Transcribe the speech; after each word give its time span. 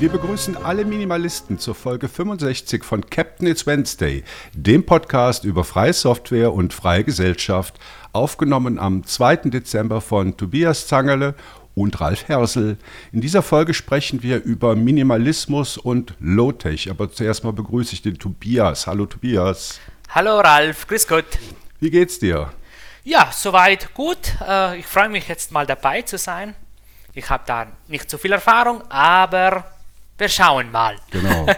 Wir 0.00 0.08
begrüßen 0.08 0.56
alle 0.56 0.86
Minimalisten 0.86 1.58
zur 1.58 1.74
Folge 1.74 2.08
65 2.08 2.84
von 2.84 3.04
Captain 3.10 3.46
It's 3.46 3.66
Wednesday, 3.66 4.24
dem 4.54 4.86
Podcast 4.86 5.44
über 5.44 5.62
freie 5.62 5.92
Software 5.92 6.54
und 6.54 6.72
freie 6.72 7.04
Gesellschaft, 7.04 7.78
aufgenommen 8.14 8.78
am 8.78 9.04
2. 9.04 9.50
Dezember 9.50 10.00
von 10.00 10.38
Tobias 10.38 10.86
Zangerle 10.86 11.34
und 11.74 12.00
Ralf 12.00 12.28
Hersel. 12.28 12.78
In 13.12 13.20
dieser 13.20 13.42
Folge 13.42 13.74
sprechen 13.74 14.22
wir 14.22 14.42
über 14.42 14.74
Minimalismus 14.74 15.76
und 15.76 16.14
Low-Tech. 16.18 16.88
Aber 16.88 17.12
zuerst 17.12 17.44
mal 17.44 17.52
begrüße 17.52 17.92
ich 17.92 18.00
den 18.00 18.18
Tobias. 18.18 18.86
Hallo 18.86 19.04
Tobias. 19.04 19.80
Hallo 20.08 20.40
Ralf, 20.40 20.86
grüß 20.86 21.06
Gott. 21.08 21.26
Wie 21.78 21.90
geht's 21.90 22.18
dir? 22.18 22.50
Ja, 23.04 23.30
soweit 23.34 23.92
gut. 23.92 24.34
Äh, 24.48 24.78
ich 24.78 24.86
freue 24.86 25.10
mich 25.10 25.28
jetzt 25.28 25.52
mal 25.52 25.66
dabei 25.66 26.00
zu 26.00 26.16
sein. 26.16 26.54
Ich 27.12 27.28
habe 27.28 27.42
da 27.44 27.66
nicht 27.86 28.08
so 28.08 28.16
viel 28.16 28.32
Erfahrung, 28.32 28.80
aber 28.88 29.66
wir 30.20 30.28
schauen 30.28 30.70
mal. 30.70 30.96
Genau. 31.10 31.46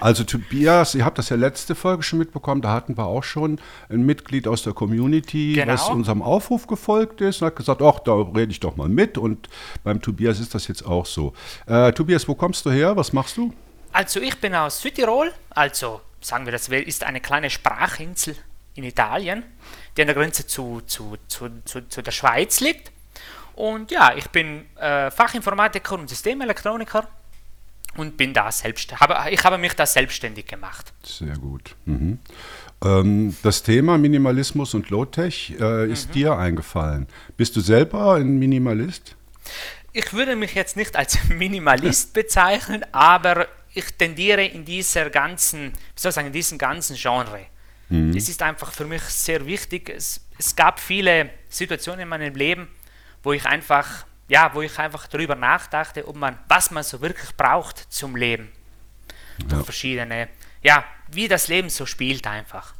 Also 0.00 0.24
Tobias, 0.24 0.94
ihr 0.96 1.04
habt 1.04 1.18
das 1.18 1.28
ja 1.28 1.36
letzte 1.36 1.74
Folge 1.76 2.02
schon 2.02 2.18
mitbekommen, 2.18 2.60
da 2.60 2.72
hatten 2.72 2.96
wir 2.96 3.06
auch 3.06 3.22
schon 3.22 3.60
ein 3.88 4.02
Mitglied 4.04 4.48
aus 4.48 4.64
der 4.64 4.72
Community, 4.72 5.52
genau. 5.54 5.74
was 5.74 5.88
unserem 5.88 6.22
Aufruf 6.22 6.66
gefolgt 6.66 7.20
ist 7.20 7.40
und 7.40 7.46
hat 7.46 7.56
gesagt, 7.56 7.80
ach, 7.82 8.00
da 8.00 8.14
rede 8.14 8.50
ich 8.50 8.58
doch 8.58 8.74
mal 8.74 8.88
mit 8.88 9.16
und 9.16 9.48
beim 9.84 10.02
Tobias 10.02 10.40
ist 10.40 10.54
das 10.54 10.66
jetzt 10.66 10.84
auch 10.84 11.06
so. 11.06 11.34
Äh, 11.66 11.92
Tobias, 11.92 12.26
wo 12.26 12.34
kommst 12.34 12.66
du 12.66 12.70
her? 12.70 12.96
Was 12.96 13.12
machst 13.12 13.36
du? 13.36 13.52
Also 13.92 14.20
ich 14.20 14.40
bin 14.40 14.54
aus 14.54 14.80
Südtirol, 14.80 15.32
also 15.50 16.00
sagen 16.20 16.46
wir, 16.46 16.52
das 16.52 16.68
ist 16.68 17.04
eine 17.04 17.20
kleine 17.20 17.48
Sprachinsel 17.48 18.34
in 18.74 18.84
Italien, 18.84 19.44
die 19.96 20.02
an 20.02 20.08
der 20.08 20.16
Grenze 20.16 20.46
zu, 20.46 20.80
zu, 20.86 21.16
zu, 21.28 21.48
zu, 21.64 21.88
zu 21.88 22.02
der 22.02 22.12
Schweiz 22.12 22.60
liegt. 22.60 22.90
Und 23.54 23.90
ja, 23.90 24.14
ich 24.16 24.28
bin 24.30 24.64
äh, 24.76 25.10
Fachinformatiker 25.10 25.94
und 25.94 26.08
Systemelektroniker 26.08 27.06
und 27.96 28.16
bin 28.16 28.32
da 28.32 28.50
selbst, 28.50 28.98
habe, 29.00 29.16
ich 29.30 29.42
habe 29.44 29.58
mich 29.58 29.74
da 29.74 29.86
selbstständig 29.86 30.46
gemacht. 30.46 30.92
Sehr 31.02 31.36
gut. 31.36 31.74
Mhm. 31.84 32.18
Ähm, 32.82 33.36
das 33.42 33.62
Thema 33.62 33.98
Minimalismus 33.98 34.74
und 34.74 34.90
Low-Tech 34.90 35.54
äh, 35.60 35.90
ist 35.90 36.08
mhm. 36.08 36.12
dir 36.12 36.36
eingefallen. 36.36 37.06
Bist 37.36 37.54
du 37.56 37.60
selber 37.60 38.14
ein 38.14 38.38
Minimalist? 38.38 39.16
Ich 39.92 40.12
würde 40.14 40.36
mich 40.36 40.54
jetzt 40.54 40.76
nicht 40.76 40.96
als 40.96 41.18
Minimalist 41.28 42.12
bezeichnen, 42.14 42.84
aber 42.92 43.46
ich 43.74 43.86
tendiere 43.96 44.44
in 44.44 44.64
dieser 44.64 45.10
ganzen, 45.10 45.72
wie 45.72 46.00
soll 46.00 46.10
ich 46.10 46.14
sagen, 46.14 46.26
in 46.28 46.32
diesem 46.32 46.58
ganzen 46.58 46.96
Genre. 46.96 47.46
Mhm. 47.88 48.14
Das 48.14 48.28
ist 48.28 48.42
einfach 48.42 48.72
für 48.72 48.84
mich 48.84 49.02
sehr 49.02 49.44
wichtig. 49.46 49.90
Es, 49.90 50.20
es 50.38 50.56
gab 50.56 50.80
viele 50.80 51.30
Situationen 51.48 52.00
in 52.00 52.08
meinem 52.08 52.34
Leben, 52.34 52.68
wo 53.22 53.32
ich 53.32 53.44
einfach 53.46 54.06
ja, 54.28 54.50
wo 54.54 54.62
ich 54.62 54.78
einfach 54.78 55.06
darüber 55.06 55.34
nachdachte, 55.34 56.06
ob 56.06 56.16
man, 56.16 56.38
was 56.48 56.70
man 56.70 56.82
so 56.82 57.00
wirklich 57.00 57.36
braucht 57.36 57.92
zum 57.92 58.16
Leben. 58.16 58.50
Ja. 59.38 59.48
Durch 59.48 59.64
verschiedene, 59.64 60.28
ja, 60.62 60.84
wie 61.10 61.28
das 61.28 61.48
Leben 61.48 61.68
so 61.68 61.86
spielt 61.86 62.26
einfach. 62.26 62.74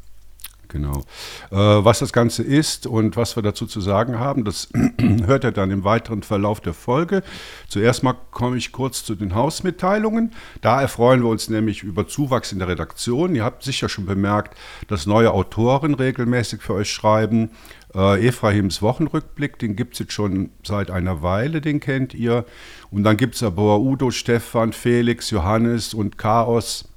Genau. 0.72 1.04
Äh, 1.50 1.56
was 1.56 1.98
das 1.98 2.14
Ganze 2.14 2.42
ist 2.42 2.86
und 2.86 3.16
was 3.16 3.36
wir 3.36 3.42
dazu 3.42 3.66
zu 3.66 3.82
sagen 3.82 4.18
haben, 4.18 4.42
das 4.44 4.70
hört 5.26 5.44
ihr 5.44 5.52
dann 5.52 5.70
im 5.70 5.84
weiteren 5.84 6.22
Verlauf 6.22 6.60
der 6.60 6.72
Folge. 6.72 7.22
Zuerst 7.68 8.02
mal 8.02 8.14
komme 8.30 8.56
ich 8.56 8.72
kurz 8.72 9.04
zu 9.04 9.14
den 9.14 9.34
Hausmitteilungen. 9.34 10.32
Da 10.62 10.80
erfreuen 10.80 11.22
wir 11.22 11.28
uns 11.28 11.50
nämlich 11.50 11.82
über 11.82 12.08
Zuwachs 12.08 12.52
in 12.52 12.58
der 12.58 12.68
Redaktion. 12.68 13.34
Ihr 13.34 13.44
habt 13.44 13.62
sicher 13.62 13.90
schon 13.90 14.06
bemerkt, 14.06 14.56
dass 14.88 15.04
neue 15.04 15.32
Autoren 15.32 15.94
regelmäßig 15.94 16.62
für 16.62 16.72
euch 16.72 16.90
schreiben. 16.90 17.50
Äh, 17.94 18.26
Ephraims 18.26 18.80
Wochenrückblick, 18.80 19.58
den 19.58 19.76
gibt 19.76 19.94
es 19.94 20.00
jetzt 20.00 20.12
schon 20.12 20.50
seit 20.64 20.90
einer 20.90 21.22
Weile, 21.22 21.60
den 21.60 21.80
kennt 21.80 22.14
ihr. 22.14 22.44
Und 22.90 23.04
dann 23.04 23.16
gibt 23.16 23.34
es 23.34 23.42
aber 23.42 23.80
Udo, 23.80 24.10
Stefan, 24.10 24.72
Felix, 24.72 25.30
Johannes 25.30 25.94
und 25.94 26.18
Chaos, 26.18 26.88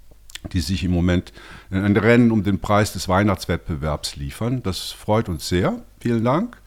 die 0.54 0.62
sich 0.62 0.84
im 0.84 0.92
Moment 0.92 1.34
in 1.70 1.84
ein 1.84 1.98
Rennen 1.98 2.32
um 2.32 2.44
den 2.44 2.60
Preis 2.60 2.94
des 2.94 3.10
Weihnachtswettbewerbs 3.10 4.16
liefern. 4.16 4.64
Das 4.64 4.92
freut 4.92 5.28
uns 5.28 5.50
sehr. 5.50 5.82
Vielen 6.00 6.24
Dank. 6.24 6.58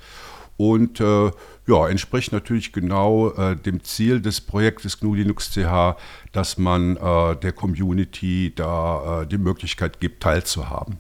Und 0.57 1.01
äh, 1.01 1.31
ja, 1.69 1.89
entspricht 1.89 2.33
natürlich 2.33 2.73
genau 2.73 3.31
äh, 3.31 3.55
dem 3.55 3.85
Ziel 3.85 4.21
des 4.21 4.41
Projektes 4.41 4.99
GNU 4.99 5.15
Linux 5.15 5.53
CH, 5.53 5.97
dass 6.33 6.59
man 6.59 6.97
äh, 6.97 7.37
der 7.37 7.53
Community 7.53 8.53
da 8.55 9.23
äh, 9.23 9.27
die 9.27 9.39
Möglichkeit 9.39 10.01
gibt, 10.01 10.23
teilzuhaben. 10.23 10.99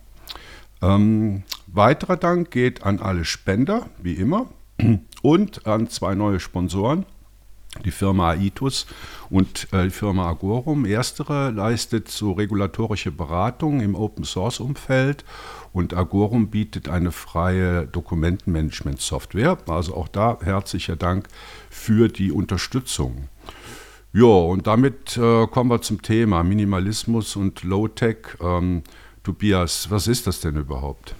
Ähm, 0.81 1.43
weiterer 1.66 2.16
Dank 2.16 2.50
geht 2.50 2.84
an 2.84 3.00
alle 3.00 3.25
Spender, 3.25 3.87
wie 4.03 4.15
immer, 4.15 4.47
und 5.22 5.66
an 5.66 5.89
zwei 5.89 6.15
neue 6.15 6.41
Sponsoren, 6.41 7.05
die 7.84 7.91
Firma 7.91 8.31
Aitus 8.31 8.87
und 9.31 9.69
äh, 9.72 9.84
die 9.84 9.91
Firma 9.91 10.28
Agorum. 10.28 10.84
Erstere 10.84 11.50
leistet 11.50 12.09
so 12.09 12.33
regulatorische 12.33 13.11
Beratung 13.11 13.81
im 13.81 13.94
Open-Source-Umfeld 13.94 15.25
und 15.72 15.94
Agorum 15.94 16.49
bietet 16.49 16.88
eine 16.88 17.12
freie 17.12 17.87
Dokumentenmanagement-Software. 17.87 19.59
Also 19.69 19.94
auch 19.94 20.09
da 20.09 20.38
herzlicher 20.43 20.97
Dank 20.97 21.28
für 21.71 22.09
die 22.09 22.33
Unterstützung. 22.33 23.28
Ja, 24.12 24.25
und 24.25 24.67
damit 24.67 25.19
äh, 25.19 25.47
kommen 25.47 25.71
wir 25.71 25.83
zum 25.83 26.00
Thema 26.00 26.43
Minimalismus 26.43 27.37
und 27.37 27.62
Low-Tech. 27.62 28.17
Ähm, 28.41 28.83
Tobias, 29.28 29.91
was 29.91 30.06
ist 30.06 30.27
das 30.27 30.41
denn 30.41 30.56
überhaupt? 30.56 31.15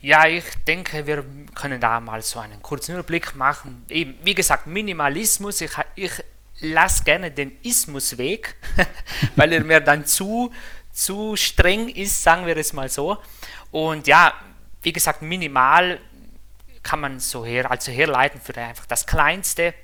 Ja, 0.00 0.28
ich 0.28 0.44
denke, 0.64 1.04
wir 1.08 1.24
können 1.56 1.80
da 1.80 1.98
mal 1.98 2.22
so 2.22 2.38
einen 2.38 2.62
kurzen 2.62 2.92
Überblick 2.92 3.34
machen. 3.34 3.84
Eben, 3.88 4.14
wie 4.22 4.32
gesagt, 4.32 4.68
Minimalismus, 4.68 5.60
ich, 5.60 5.72
ich 5.96 6.12
lasse 6.60 7.02
gerne 7.02 7.32
den 7.32 7.58
Ismus 7.64 8.16
weg, 8.16 8.54
weil 9.34 9.52
er 9.54 9.64
mir 9.64 9.80
dann 9.80 10.06
zu, 10.06 10.52
zu 10.92 11.34
streng 11.34 11.88
ist, 11.88 12.22
sagen 12.22 12.46
wir 12.46 12.56
es 12.56 12.72
mal 12.72 12.88
so. 12.88 13.18
Und 13.72 14.06
ja, 14.06 14.34
wie 14.82 14.92
gesagt, 14.92 15.20
minimal 15.20 15.98
kann 16.84 17.00
man 17.00 17.18
so 17.18 17.44
her, 17.44 17.68
also 17.72 17.90
herleiten 17.90 18.40
für 18.40 18.56
einfach 18.56 18.86
das 18.86 19.04
Kleinste 19.04 19.74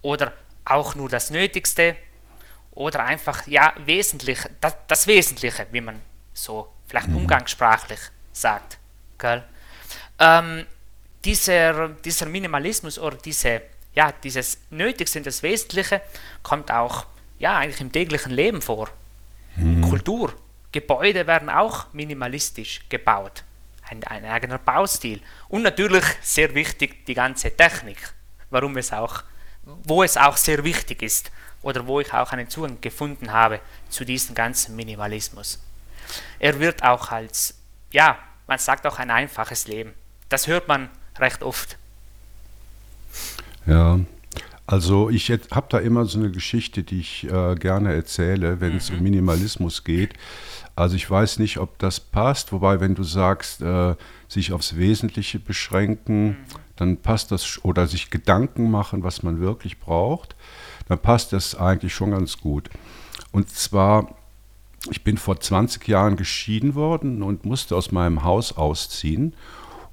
oder 0.00 0.32
auch 0.64 0.94
nur 0.94 1.08
das 1.08 1.30
Nötigste 1.30 1.96
oder 2.70 3.02
einfach, 3.02 3.48
ja, 3.48 3.74
wesentlich, 3.84 4.38
das, 4.60 4.76
das 4.86 5.08
Wesentliche, 5.08 5.66
wie 5.72 5.80
man 5.80 6.00
so 6.42 6.72
vielleicht 6.86 7.08
mhm. 7.08 7.18
umgangssprachlich 7.18 8.00
sagt. 8.32 8.78
Gell? 9.18 9.44
Ähm, 10.18 10.66
dieser, 11.24 11.88
dieser 11.88 12.26
Minimalismus 12.26 12.98
oder 12.98 13.16
diese, 13.16 13.62
ja, 13.94 14.12
dieses 14.12 14.58
Nötigste 14.70 15.20
das 15.20 15.42
Wesentliche 15.42 16.00
kommt 16.42 16.70
auch 16.70 17.06
ja, 17.38 17.58
eigentlich 17.58 17.80
im 17.80 17.92
täglichen 17.92 18.32
Leben 18.32 18.62
vor. 18.62 18.88
Mhm. 19.56 19.82
Kultur, 19.82 20.34
Gebäude 20.72 21.26
werden 21.26 21.48
auch 21.48 21.92
minimalistisch 21.92 22.80
gebaut. 22.88 23.44
Ein, 23.88 24.04
ein 24.04 24.24
eigener 24.24 24.58
Baustil. 24.58 25.20
Und 25.48 25.62
natürlich 25.62 26.04
sehr 26.22 26.54
wichtig 26.54 27.04
die 27.06 27.14
ganze 27.14 27.56
Technik. 27.56 27.98
Warum 28.50 28.76
es 28.76 28.92
auch, 28.92 29.24
wo 29.64 30.02
es 30.02 30.16
auch 30.16 30.36
sehr 30.36 30.62
wichtig 30.64 31.02
ist 31.02 31.30
oder 31.62 31.86
wo 31.86 32.00
ich 32.00 32.12
auch 32.12 32.32
einen 32.32 32.48
Zugang 32.48 32.80
gefunden 32.80 33.32
habe 33.32 33.60
zu 33.88 34.04
diesem 34.04 34.34
ganzen 34.34 34.76
Minimalismus. 34.76 35.60
Er 36.38 36.58
wird 36.60 36.82
auch 36.82 37.10
als, 37.10 37.54
ja, 37.92 38.18
man 38.46 38.58
sagt 38.58 38.86
auch 38.86 38.98
ein 38.98 39.10
einfaches 39.10 39.68
Leben. 39.68 39.92
Das 40.28 40.46
hört 40.46 40.68
man 40.68 40.88
recht 41.18 41.42
oft. 41.42 41.76
Ja, 43.66 44.00
also 44.66 45.10
ich 45.10 45.30
habe 45.30 45.66
da 45.68 45.78
immer 45.78 46.04
so 46.04 46.18
eine 46.18 46.30
Geschichte, 46.30 46.84
die 46.84 47.00
ich 47.00 47.24
äh, 47.24 47.56
gerne 47.56 47.92
erzähle, 47.92 48.60
wenn 48.60 48.70
mhm. 48.72 48.76
es 48.76 48.90
um 48.90 49.00
Minimalismus 49.00 49.82
geht. 49.82 50.14
Also 50.76 50.96
ich 50.96 51.10
weiß 51.10 51.40
nicht, 51.40 51.58
ob 51.58 51.78
das 51.78 51.98
passt, 51.98 52.52
wobei 52.52 52.80
wenn 52.80 52.94
du 52.94 53.02
sagst, 53.02 53.60
äh, 53.62 53.96
sich 54.28 54.52
aufs 54.52 54.76
Wesentliche 54.76 55.40
beschränken, 55.40 56.28
mhm. 56.28 56.36
dann 56.76 56.96
passt 56.98 57.32
das, 57.32 57.64
oder 57.64 57.86
sich 57.88 58.10
Gedanken 58.10 58.70
machen, 58.70 59.02
was 59.02 59.24
man 59.24 59.40
wirklich 59.40 59.80
braucht, 59.80 60.36
dann 60.88 61.00
passt 61.00 61.32
das 61.32 61.54
eigentlich 61.56 61.92
schon 61.92 62.12
ganz 62.12 62.38
gut. 62.38 62.70
Und 63.32 63.50
zwar 63.50 64.14
ich 64.88 65.04
bin 65.04 65.18
vor 65.18 65.38
20 65.38 65.86
Jahren 65.88 66.16
geschieden 66.16 66.74
worden 66.74 67.22
und 67.22 67.44
musste 67.44 67.76
aus 67.76 67.92
meinem 67.92 68.24
Haus 68.24 68.56
ausziehen. 68.56 69.34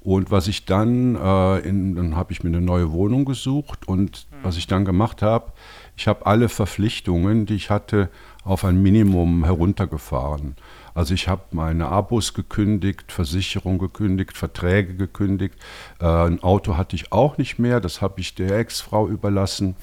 Und 0.00 0.30
was 0.30 0.48
ich 0.48 0.64
dann, 0.64 1.16
äh, 1.16 1.58
in, 1.58 1.96
dann 1.96 2.16
habe 2.16 2.32
ich 2.32 2.42
mir 2.42 2.48
eine 2.48 2.62
neue 2.62 2.92
Wohnung 2.92 3.24
gesucht 3.24 3.86
und 3.86 4.26
mhm. 4.30 4.36
was 4.42 4.56
ich 4.56 4.66
dann 4.66 4.84
gemacht 4.84 5.20
habe, 5.20 5.52
ich 5.96 6.06
habe 6.08 6.24
alle 6.24 6.48
Verpflichtungen, 6.48 7.44
die 7.44 7.56
ich 7.56 7.68
hatte, 7.68 8.08
auf 8.44 8.64
ein 8.64 8.80
Minimum 8.80 9.44
heruntergefahren. 9.44 10.56
Also 10.94 11.12
ich 11.12 11.28
habe 11.28 11.42
meine 11.50 11.88
Abos 11.88 12.32
gekündigt, 12.32 13.12
Versicherung 13.12 13.78
gekündigt, 13.78 14.36
Verträge 14.36 14.94
gekündigt. 14.94 15.56
Äh, 16.00 16.06
ein 16.06 16.42
Auto 16.42 16.76
hatte 16.76 16.96
ich 16.96 17.12
auch 17.12 17.36
nicht 17.36 17.58
mehr, 17.58 17.80
das 17.80 18.00
habe 18.00 18.20
ich 18.20 18.34
der 18.34 18.56
Ex-Frau 18.56 19.08
überlassen. 19.08 19.76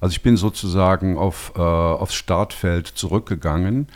Also 0.00 0.12
ich 0.12 0.22
bin 0.22 0.36
sozusagen 0.36 1.16
auf, 1.16 1.52
äh, 1.56 1.60
aufs 1.60 2.14
Startfeld 2.14 2.86
zurückgegangen 2.86 3.88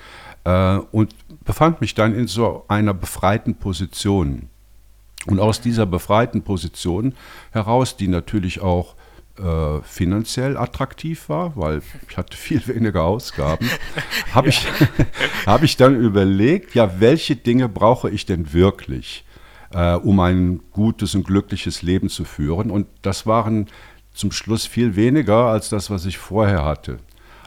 und 0.44 1.14
befand 1.44 1.80
mich 1.82 1.94
dann 1.94 2.14
in 2.14 2.26
so 2.26 2.64
einer 2.68 2.94
befreiten 2.94 3.56
Position. 3.56 4.48
Und 5.26 5.40
aus 5.40 5.60
dieser 5.60 5.84
befreiten 5.84 6.42
Position 6.42 7.14
heraus, 7.50 7.96
die 7.96 8.08
natürlich 8.08 8.60
auch 8.60 8.94
äh, 9.38 9.82
finanziell 9.82 10.56
attraktiv 10.56 11.28
war, 11.28 11.56
weil 11.56 11.80
ich 12.08 12.16
hatte 12.16 12.36
viel 12.36 12.66
weniger 12.66 13.04
Ausgaben, 13.04 13.68
habe 14.32 14.48
ich, 14.48 14.66
hab 15.46 15.62
ich 15.62 15.76
dann 15.76 16.00
überlegt, 16.00 16.74
ja, 16.74 17.00
welche 17.00 17.36
Dinge 17.36 17.68
brauche 17.68 18.10
ich 18.10 18.26
denn 18.26 18.52
wirklich, 18.52 19.24
äh, 19.72 19.94
um 19.94 20.18
ein 20.20 20.60
gutes 20.72 21.14
und 21.14 21.26
glückliches 21.26 21.82
Leben 21.82 22.08
zu 22.08 22.24
führen? 22.24 22.70
Und 22.70 22.86
das 23.02 23.26
waren 23.26 23.66
zum 24.12 24.32
Schluss 24.32 24.66
viel 24.66 24.96
weniger 24.96 25.46
als 25.46 25.68
das, 25.68 25.90
was 25.90 26.06
ich 26.06 26.18
vorher 26.18 26.64
hatte. 26.64 26.98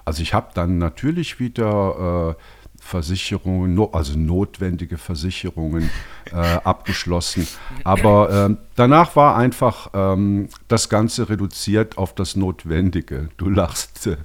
Also 0.06 0.22
ich 0.22 0.34
habe 0.34 0.52
dann 0.54 0.78
natürlich 0.78 1.40
wieder 1.40 2.38
äh, 2.38 2.42
Versicherungen, 2.82 3.80
also 3.94 4.18
notwendige 4.18 4.98
Versicherungen 4.98 5.90
äh, 6.32 6.36
abgeschlossen. 6.36 7.48
Aber 7.86 8.50
äh, 8.50 8.56
danach 8.76 9.16
war 9.16 9.38
einfach 9.38 9.92
ähm, 9.94 10.50
das 10.68 10.90
Ganze 10.90 11.30
reduziert 11.30 11.98
auf 11.98 12.14
das 12.16 12.36
Notwendige. 12.36 13.30
Du 13.38 13.50
lachst, 13.50 14.08
äh, 14.08 14.18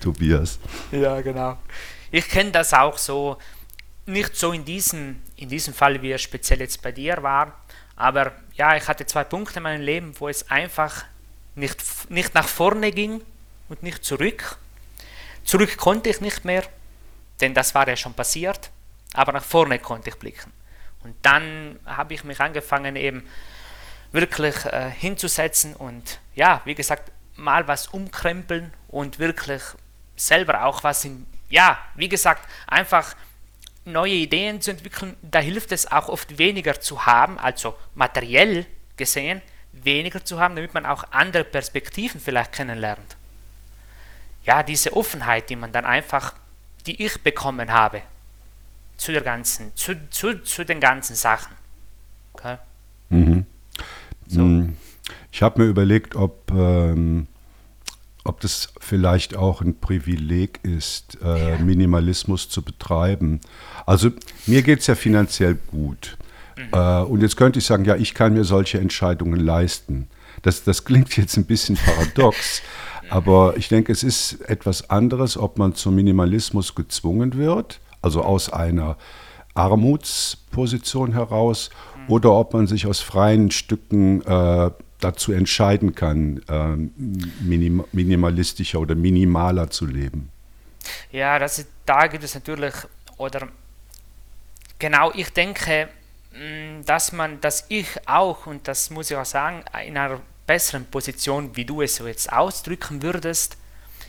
Tobias. 0.00 0.60
Ja, 0.92 1.20
genau. 1.22 1.56
Ich 2.12 2.28
kenne 2.28 2.52
das 2.52 2.72
auch 2.72 2.98
so, 2.98 3.38
nicht 4.04 4.36
so 4.36 4.52
in 4.52 4.64
diesem, 4.64 5.16
in 5.36 5.48
diesem 5.48 5.74
Fall, 5.74 6.00
wie 6.02 6.12
es 6.12 6.22
speziell 6.22 6.60
jetzt 6.60 6.82
bei 6.82 6.92
dir 6.92 7.20
war, 7.22 7.52
aber 7.96 8.32
ja, 8.54 8.76
ich 8.76 8.86
hatte 8.86 9.06
zwei 9.06 9.24
Punkte 9.24 9.56
in 9.56 9.64
meinem 9.64 9.82
Leben, 9.82 10.12
wo 10.18 10.28
es 10.28 10.48
einfach 10.50 11.04
nicht, 11.56 12.10
nicht 12.10 12.34
nach 12.34 12.46
vorne 12.46 12.92
ging 12.92 13.22
und 13.68 13.82
nicht 13.82 14.04
zurück. 14.04 14.58
Zurück 15.42 15.76
konnte 15.78 16.10
ich 16.10 16.20
nicht 16.20 16.44
mehr 16.44 16.62
denn 17.40 17.54
das 17.54 17.74
war 17.74 17.88
ja 17.88 17.96
schon 17.96 18.14
passiert, 18.14 18.70
aber 19.14 19.32
nach 19.32 19.44
vorne 19.44 19.78
konnte 19.78 20.10
ich 20.10 20.16
blicken. 20.16 20.52
Und 21.02 21.14
dann 21.22 21.78
habe 21.86 22.14
ich 22.14 22.24
mich 22.24 22.40
angefangen 22.40 22.96
eben 22.96 23.28
wirklich 24.12 24.64
äh, 24.64 24.90
hinzusetzen 24.90 25.74
und 25.74 26.20
ja, 26.34 26.62
wie 26.64 26.74
gesagt, 26.74 27.12
mal 27.36 27.68
was 27.68 27.88
umkrempeln 27.88 28.72
und 28.88 29.18
wirklich 29.18 29.62
selber 30.16 30.64
auch 30.64 30.82
was 30.82 31.04
in, 31.04 31.26
ja, 31.48 31.78
wie 31.94 32.08
gesagt, 32.08 32.48
einfach 32.66 33.14
neue 33.84 34.12
Ideen 34.12 34.60
zu 34.60 34.72
entwickeln. 34.72 35.16
Da 35.22 35.38
hilft 35.38 35.72
es 35.72 35.90
auch 35.90 36.08
oft 36.08 36.38
weniger 36.38 36.80
zu 36.80 37.06
haben, 37.06 37.38
also 37.38 37.76
materiell 37.94 38.66
gesehen, 38.96 39.42
weniger 39.72 40.24
zu 40.24 40.40
haben, 40.40 40.56
damit 40.56 40.74
man 40.74 40.86
auch 40.86 41.04
andere 41.10 41.44
Perspektiven 41.44 42.20
vielleicht 42.20 42.52
kennenlernt. 42.52 43.16
Ja, 44.44 44.62
diese 44.62 44.96
Offenheit, 44.96 45.50
die 45.50 45.56
man 45.56 45.72
dann 45.72 45.84
einfach 45.84 46.34
die 46.86 47.04
ich 47.04 47.20
bekommen 47.22 47.72
habe 47.72 48.02
zu 48.96 49.12
der 49.12 49.22
ganzen, 49.22 49.72
zu, 49.74 49.94
zu, 50.10 50.42
zu 50.42 50.64
den 50.64 50.80
ganzen 50.80 51.16
Sachen. 51.16 51.54
Okay? 52.32 52.56
Mhm. 53.10 53.46
So. 54.26 54.40
Mm. 54.40 54.76
Ich 55.30 55.42
habe 55.42 55.62
mir 55.62 55.68
überlegt, 55.68 56.16
ob, 56.16 56.50
ähm, 56.50 57.26
ob 58.24 58.40
das 58.40 58.72
vielleicht 58.80 59.36
auch 59.36 59.60
ein 59.60 59.78
Privileg 59.78 60.60
ist, 60.62 61.18
äh, 61.22 61.50
ja. 61.50 61.58
Minimalismus 61.58 62.48
zu 62.48 62.62
betreiben. 62.62 63.40
Also 63.84 64.10
mir 64.46 64.62
geht 64.62 64.80
es 64.80 64.86
ja 64.86 64.94
finanziell 64.94 65.56
gut. 65.70 66.16
Mhm. 66.56 66.68
Äh, 66.72 67.02
und 67.02 67.20
jetzt 67.20 67.36
könnte 67.36 67.58
ich 67.58 67.66
sagen, 67.66 67.84
ja, 67.84 67.96
ich 67.96 68.14
kann 68.14 68.32
mir 68.32 68.44
solche 68.44 68.80
Entscheidungen 68.80 69.40
leisten. 69.40 70.08
Das, 70.42 70.64
das 70.64 70.84
klingt 70.84 71.16
jetzt 71.16 71.36
ein 71.36 71.44
bisschen 71.44 71.76
paradox, 71.76 72.62
aber 73.10 73.56
ich 73.56 73.68
denke, 73.68 73.92
es 73.92 74.02
ist 74.02 74.40
etwas 74.48 74.90
anderes, 74.90 75.36
ob 75.36 75.58
man 75.58 75.74
zum 75.74 75.94
Minimalismus 75.94 76.74
gezwungen 76.74 77.36
wird, 77.36 77.80
also 78.02 78.22
aus 78.22 78.52
einer 78.52 78.96
Armutsposition 79.54 81.12
heraus, 81.12 81.70
mhm. 81.96 82.12
oder 82.12 82.32
ob 82.32 82.54
man 82.54 82.66
sich 82.66 82.86
aus 82.86 83.00
freien 83.00 83.50
Stücken 83.50 84.22
äh, 84.22 84.70
dazu 85.00 85.32
entscheiden 85.32 85.94
kann, 85.94 86.42
äh, 86.48 86.76
minim 87.42 87.84
minimalistischer 87.92 88.80
oder 88.80 88.94
minimaler 88.94 89.70
zu 89.70 89.86
leben. 89.86 90.30
Ja, 91.10 91.38
das 91.38 91.58
ist, 91.58 91.68
da 91.84 92.06
gibt 92.06 92.24
es 92.24 92.34
natürlich, 92.34 92.74
oder 93.16 93.48
genau, 94.78 95.12
ich 95.14 95.30
denke, 95.30 95.88
mm, 96.32 96.84
dass 96.86 97.12
man, 97.12 97.40
dass 97.40 97.66
ich 97.68 97.88
auch, 98.06 98.46
und 98.46 98.68
das 98.68 98.90
muss 98.90 99.10
ich 99.10 99.16
auch 99.16 99.24
sagen, 99.24 99.64
in 99.86 99.96
einer 99.96 100.20
besseren 100.46 100.86
Position, 100.86 101.56
wie 101.56 101.64
du 101.64 101.82
es 101.82 101.96
so 101.96 102.06
jetzt 102.06 102.32
ausdrücken 102.32 103.02
würdest. 103.02 103.56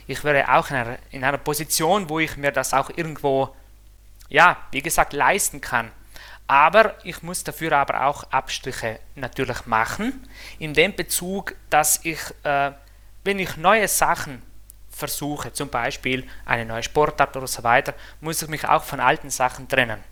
Ich 0.06 0.24
wäre 0.24 0.54
auch 0.56 0.70
in 0.70 0.76
einer, 0.76 0.98
in 1.10 1.24
einer 1.24 1.38
Position, 1.38 2.08
wo 2.08 2.18
ich 2.18 2.36
mir 2.36 2.52
das 2.52 2.72
auch 2.72 2.90
irgendwo, 2.96 3.54
ja, 4.28 4.56
wie 4.70 4.82
gesagt, 4.82 5.12
leisten 5.12 5.60
kann. 5.60 5.90
Aber 6.46 6.94
ich 7.04 7.22
muss 7.22 7.44
dafür 7.44 7.72
aber 7.72 8.06
auch 8.06 8.24
Abstriche 8.30 9.00
natürlich 9.14 9.66
machen, 9.66 10.26
in 10.58 10.72
dem 10.72 10.96
Bezug, 10.96 11.54
dass 11.68 12.00
ich, 12.04 12.18
äh, 12.42 12.72
wenn 13.22 13.38
ich 13.38 13.58
neue 13.58 13.86
Sachen 13.86 14.42
versuche, 14.90 15.52
zum 15.52 15.68
Beispiel 15.68 16.26
eine 16.46 16.64
neue 16.64 16.82
Sportart 16.82 17.36
oder 17.36 17.46
so 17.46 17.62
weiter, 17.62 17.94
muss 18.20 18.40
ich 18.42 18.48
mich 18.48 18.66
auch 18.66 18.82
von 18.82 18.98
alten 18.98 19.28
Sachen 19.28 19.68
trennen. 19.68 20.02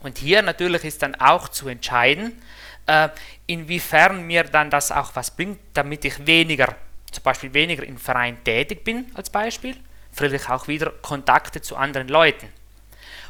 Und 0.00 0.18
hier 0.18 0.42
natürlich 0.42 0.84
ist 0.84 1.02
dann 1.02 1.14
auch 1.16 1.48
zu 1.48 1.68
entscheiden, 1.68 2.40
äh, 2.86 3.08
inwiefern 3.46 4.26
mir 4.26 4.44
dann 4.44 4.70
das 4.70 4.92
auch 4.92 5.14
was 5.14 5.30
bringt, 5.30 5.58
damit 5.74 6.04
ich 6.04 6.26
weniger, 6.26 6.74
zum 7.10 7.22
Beispiel 7.22 7.52
weniger 7.52 7.84
im 7.84 7.98
Verein 7.98 8.42
tätig 8.44 8.84
bin 8.84 9.06
als 9.14 9.30
Beispiel, 9.30 9.76
vielleicht 10.12 10.50
auch 10.50 10.68
wieder 10.68 10.90
Kontakte 11.02 11.60
zu 11.60 11.76
anderen 11.76 12.08
Leuten. 12.08 12.48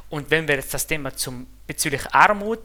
Und 0.08 0.31
wenn 0.31 0.47
wir 0.47 0.56
jetzt 0.56 0.73
das 0.73 0.87
Thema 0.87 1.14
zum, 1.14 1.47
bezüglich 1.67 2.06
Armut, 2.12 2.61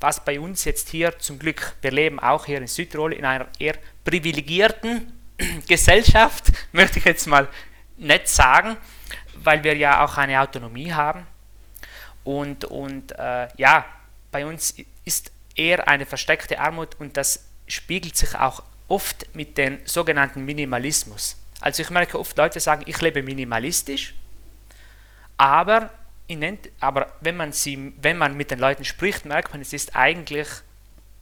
was 0.00 0.22
bei 0.22 0.38
uns 0.38 0.64
jetzt 0.64 0.90
hier 0.90 1.18
zum 1.18 1.38
Glück, 1.38 1.74
wir 1.80 1.90
leben 1.90 2.18
auch 2.18 2.44
hier 2.46 2.58
in 2.58 2.66
Südtirol 2.66 3.12
in 3.12 3.24
einer 3.24 3.46
eher 3.58 3.76
privilegierten 4.04 5.12
Gesellschaft, 5.68 6.52
möchte 6.72 6.98
ich 6.98 7.04
jetzt 7.04 7.26
mal 7.26 7.48
nicht 7.96 8.28
sagen, 8.28 8.76
weil 9.36 9.64
wir 9.64 9.76
ja 9.76 10.04
auch 10.04 10.18
eine 10.18 10.40
Autonomie 10.40 10.92
haben. 10.92 11.26
Und, 12.22 12.64
und 12.64 13.12
äh, 13.12 13.48
ja, 13.56 13.84
bei 14.30 14.44
uns 14.44 14.74
ist 15.04 15.30
eher 15.54 15.88
eine 15.88 16.06
versteckte 16.06 16.58
Armut 16.58 16.96
und 16.98 17.16
das 17.16 17.44
spiegelt 17.66 18.16
sich 18.16 18.34
auch 18.34 18.62
oft 18.88 19.34
mit 19.34 19.56
dem 19.58 19.78
sogenannten 19.84 20.44
Minimalismus. 20.44 21.36
Also 21.60 21.82
ich 21.82 21.90
merke 21.90 22.18
oft 22.18 22.36
Leute 22.36 22.60
sagen, 22.60 22.82
ich 22.86 23.00
lebe 23.00 23.22
minimalistisch, 23.22 24.14
aber, 25.36 25.90
aber 26.80 27.12
wenn, 27.20 27.36
man 27.36 27.52
sie, 27.52 27.92
wenn 28.00 28.18
man 28.18 28.36
mit 28.36 28.50
den 28.50 28.58
Leuten 28.58 28.84
spricht, 28.84 29.24
merkt 29.24 29.52
man, 29.52 29.60
es 29.60 29.72
ist 29.72 29.96
eigentlich, 29.96 30.48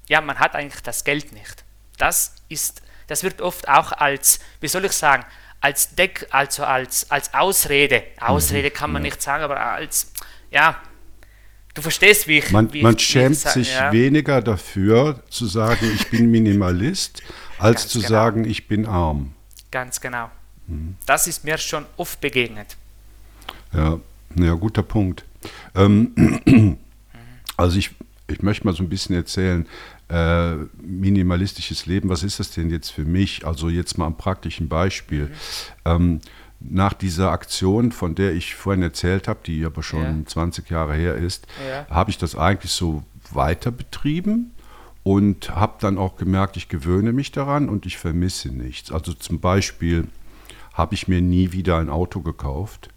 ja, 0.09 0.21
man 0.21 0.39
hat 0.39 0.55
eigentlich 0.55 0.83
das 0.83 1.05
Geld 1.05 1.33
nicht. 1.33 1.65
Das, 1.99 2.35
ist, 2.49 2.83
das 3.07 3.23
wird 3.23 3.41
oft 3.41 3.69
auch 3.69 3.93
als, 3.93 4.41
wie 4.61 4.69
soll 4.69 4.85
ich 4.85 4.93
sagen, 4.93 5.25
als 5.61 5.95
Deck, 5.95 6.27
also 6.31 6.65
als, 6.65 7.09
als 7.11 7.33
Ausrede, 7.35 8.03
Ausrede 8.19 8.71
mhm. 8.71 8.75
kann 8.75 8.93
man 8.93 9.03
nicht 9.03 9.23
sagen, 9.23 9.45
aber 9.45 9.61
als, 9.61 10.13
ja, 10.51 10.81
Du 11.75 11.81
verstehst, 11.81 12.29
wie 12.29 12.39
ich. 12.39 12.51
Man, 12.51 12.73
wie 12.73 12.83
man 12.83 12.97
ich, 12.97 13.03
schämt 13.03 13.37
ich 13.37 13.43
sich 13.45 13.75
ja. 13.75 13.93
weniger 13.93 14.43
dafür, 14.43 15.23
zu 15.31 15.47
sagen, 15.47 15.91
ich 15.95 16.09
bin 16.11 16.31
Minimalist, 16.31 17.23
als 17.59 17.89
zu 17.89 17.99
genau. 17.99 18.09
sagen, 18.09 18.45
ich 18.45 18.69
bin 18.69 18.87
arm. 18.87 19.33
Ganz 19.71 20.01
genau. 20.01 20.31
Mhm. 20.67 20.97
Das 21.07 21.27
ist 21.27 21.45
mir 21.45 21.57
schon 21.57 21.87
oft 21.97 22.21
begegnet. 22.21 22.77
Ja, 23.73 23.99
ja 24.37 24.55
guter 24.55 24.83
Punkt. 24.83 25.25
Ähm, 25.75 26.77
also 27.57 27.79
ich, 27.79 27.91
ich 28.29 28.43
möchte 28.43 28.67
mal 28.67 28.75
so 28.75 28.83
ein 28.83 28.89
bisschen 28.91 29.17
erzählen, 29.17 29.67
äh, 30.09 30.57
minimalistisches 30.83 31.87
Leben, 31.87 32.11
was 32.11 32.23
ist 32.23 32.39
das 32.39 32.51
denn 32.51 32.69
jetzt 32.69 32.91
für 32.91 33.07
mich? 33.07 33.47
Also 33.47 33.71
jetzt 33.71 33.97
mal 33.97 34.07
am 34.07 34.17
praktischen 34.19 34.69
Beispiel. 34.69 35.25
Mhm. 35.25 35.31
Ähm, 35.87 36.21
nach 36.69 36.93
dieser 36.93 37.31
Aktion, 37.31 37.93
von 37.93 38.15
der 38.15 38.33
ich 38.33 38.55
vorhin 38.55 38.83
erzählt 38.83 39.29
habe, 39.29 39.41
die 39.45 39.65
aber 39.65 39.83
schon 39.83 40.21
ja. 40.21 40.27
20 40.27 40.71
Jahre 40.71 40.95
her 40.95 41.15
ist, 41.15 41.47
ja. 41.69 41.87
habe 41.95 42.11
ich 42.11 42.19
das 42.19 42.37
eigentlich 42.37 42.73
so 42.73 43.03
weiter 43.31 43.71
betrieben 43.71 44.53
und 45.03 45.51
habe 45.51 45.75
dann 45.81 45.99
auch 45.99 46.17
gemerkt, 46.17 46.57
ich 46.57 46.69
gewöhne 46.69 47.13
mich 47.13 47.33
daran 47.33 47.69
und 47.69 47.87
ich 47.87 47.99
vermisse 47.99 48.51
nichts. 48.51 48.93
Also 48.93 49.13
zum 49.13 49.41
Beispiel 49.41 50.07
habe 50.75 50.95
ich 50.95 51.09
mir 51.09 51.21
nie 51.21 51.53
wieder 51.53 51.79
ein 51.79 51.91
Auto 51.91 52.21
gekauft, 52.21 52.89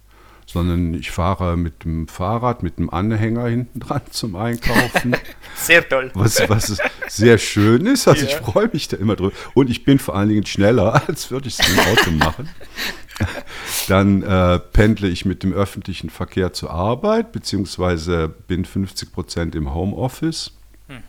sondern 0.46 0.94
ich 0.94 1.12
fahre 1.12 1.58
mit 1.58 1.84
dem 1.84 2.08
Fahrrad, 2.08 2.62
mit 2.62 2.78
dem 2.78 2.90
Anhänger 2.90 3.48
hinten 3.48 3.80
dran 3.80 4.02
zum 4.12 4.36
Einkaufen. 4.36 5.16
Sehr 5.56 5.88
toll. 5.88 6.12
Was, 6.14 6.48
was 6.50 6.78
sehr 7.08 7.38
schön 7.38 7.86
ist, 7.86 8.08
also 8.08 8.26
ja. 8.26 8.30
ich 8.30 8.36
freue 8.36 8.70
mich 8.72 8.88
da 8.88 8.98
immer 8.98 9.16
drüber. 9.16 9.34
Und 9.54 9.70
ich 9.70 9.84
bin 9.84 10.00
vor 10.00 10.16
allen 10.16 10.30
Dingen 10.30 10.46
schneller, 10.46 11.02
als 11.08 11.32
würde 11.32 11.48
ich 11.48 11.58
es 11.60 11.68
im 11.70 11.80
Auto 11.80 12.12
machen. 12.12 12.50
Dann 13.88 14.24
äh, 14.24 14.60
pendle 14.60 15.08
ich 15.08 15.26
mit 15.26 15.44
dem 15.44 15.54
öffentlichen 15.54 16.10
Verkehr 16.10 16.54
zur 16.54 16.72
Arbeit, 16.72 17.32
beziehungsweise 17.32 18.28
bin 18.28 18.66
50 18.66 19.12
Prozent 19.12 19.56
im 19.56 19.74
Homeoffice. 19.74 20.52
Mhm. 20.88 21.02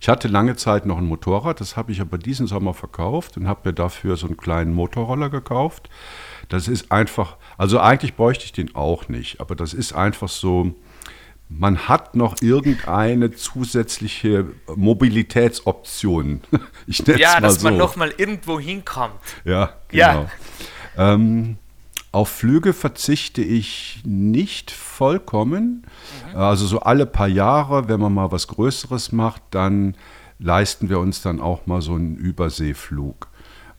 Ich 0.00 0.08
hatte 0.08 0.28
lange 0.28 0.56
Zeit 0.56 0.84
noch 0.86 0.98
ein 0.98 1.06
Motorrad, 1.06 1.60
das 1.60 1.76
habe 1.76 1.92
ich 1.92 2.00
aber 2.00 2.18
diesen 2.18 2.46
Sommer 2.46 2.74
verkauft 2.74 3.36
und 3.36 3.48
habe 3.48 3.68
mir 3.68 3.72
dafür 3.72 4.16
so 4.16 4.26
einen 4.26 4.36
kleinen 4.36 4.74
Motorroller 4.74 5.30
gekauft. 5.30 5.88
Das 6.48 6.68
ist 6.68 6.92
einfach, 6.92 7.36
also 7.56 7.80
eigentlich 7.80 8.14
bräuchte 8.14 8.44
ich 8.44 8.52
den 8.52 8.74
auch 8.74 9.08
nicht, 9.08 9.40
aber 9.40 9.54
das 9.54 9.72
ist 9.72 9.92
einfach 9.94 10.28
so 10.28 10.74
man 11.48 11.88
hat 11.88 12.16
noch 12.16 12.42
irgendeine 12.42 13.30
zusätzliche 13.32 14.46
Mobilitätsoption. 14.74 16.40
Ich 16.88 17.04
nenne 17.04 17.20
ja, 17.20 17.28
es 17.28 17.34
mal 17.34 17.40
dass 17.40 17.60
so. 17.60 17.64
man 17.64 17.76
noch 17.76 17.96
mal 17.96 18.14
irgendwo 18.16 18.60
hinkommt. 18.60 19.14
Ja, 19.44 19.74
genau. 19.88 20.22
Ja. 20.22 20.30
Ähm, 20.96 21.56
auf 22.12 22.28
Flüge 22.30 22.72
verzichte 22.72 23.42
ich 23.42 24.00
nicht 24.04 24.70
vollkommen. 24.70 25.84
Mhm. 26.32 26.38
Also 26.38 26.66
so 26.66 26.80
alle 26.80 27.06
paar 27.06 27.28
Jahre, 27.28 27.88
wenn 27.88 28.00
man 28.00 28.14
mal 28.14 28.32
was 28.32 28.48
Größeres 28.48 29.12
macht, 29.12 29.42
dann 29.50 29.94
leisten 30.38 30.88
wir 30.88 30.98
uns 30.98 31.22
dann 31.22 31.40
auch 31.40 31.66
mal 31.66 31.82
so 31.82 31.94
einen 31.94 32.16
Überseeflug. 32.16 33.28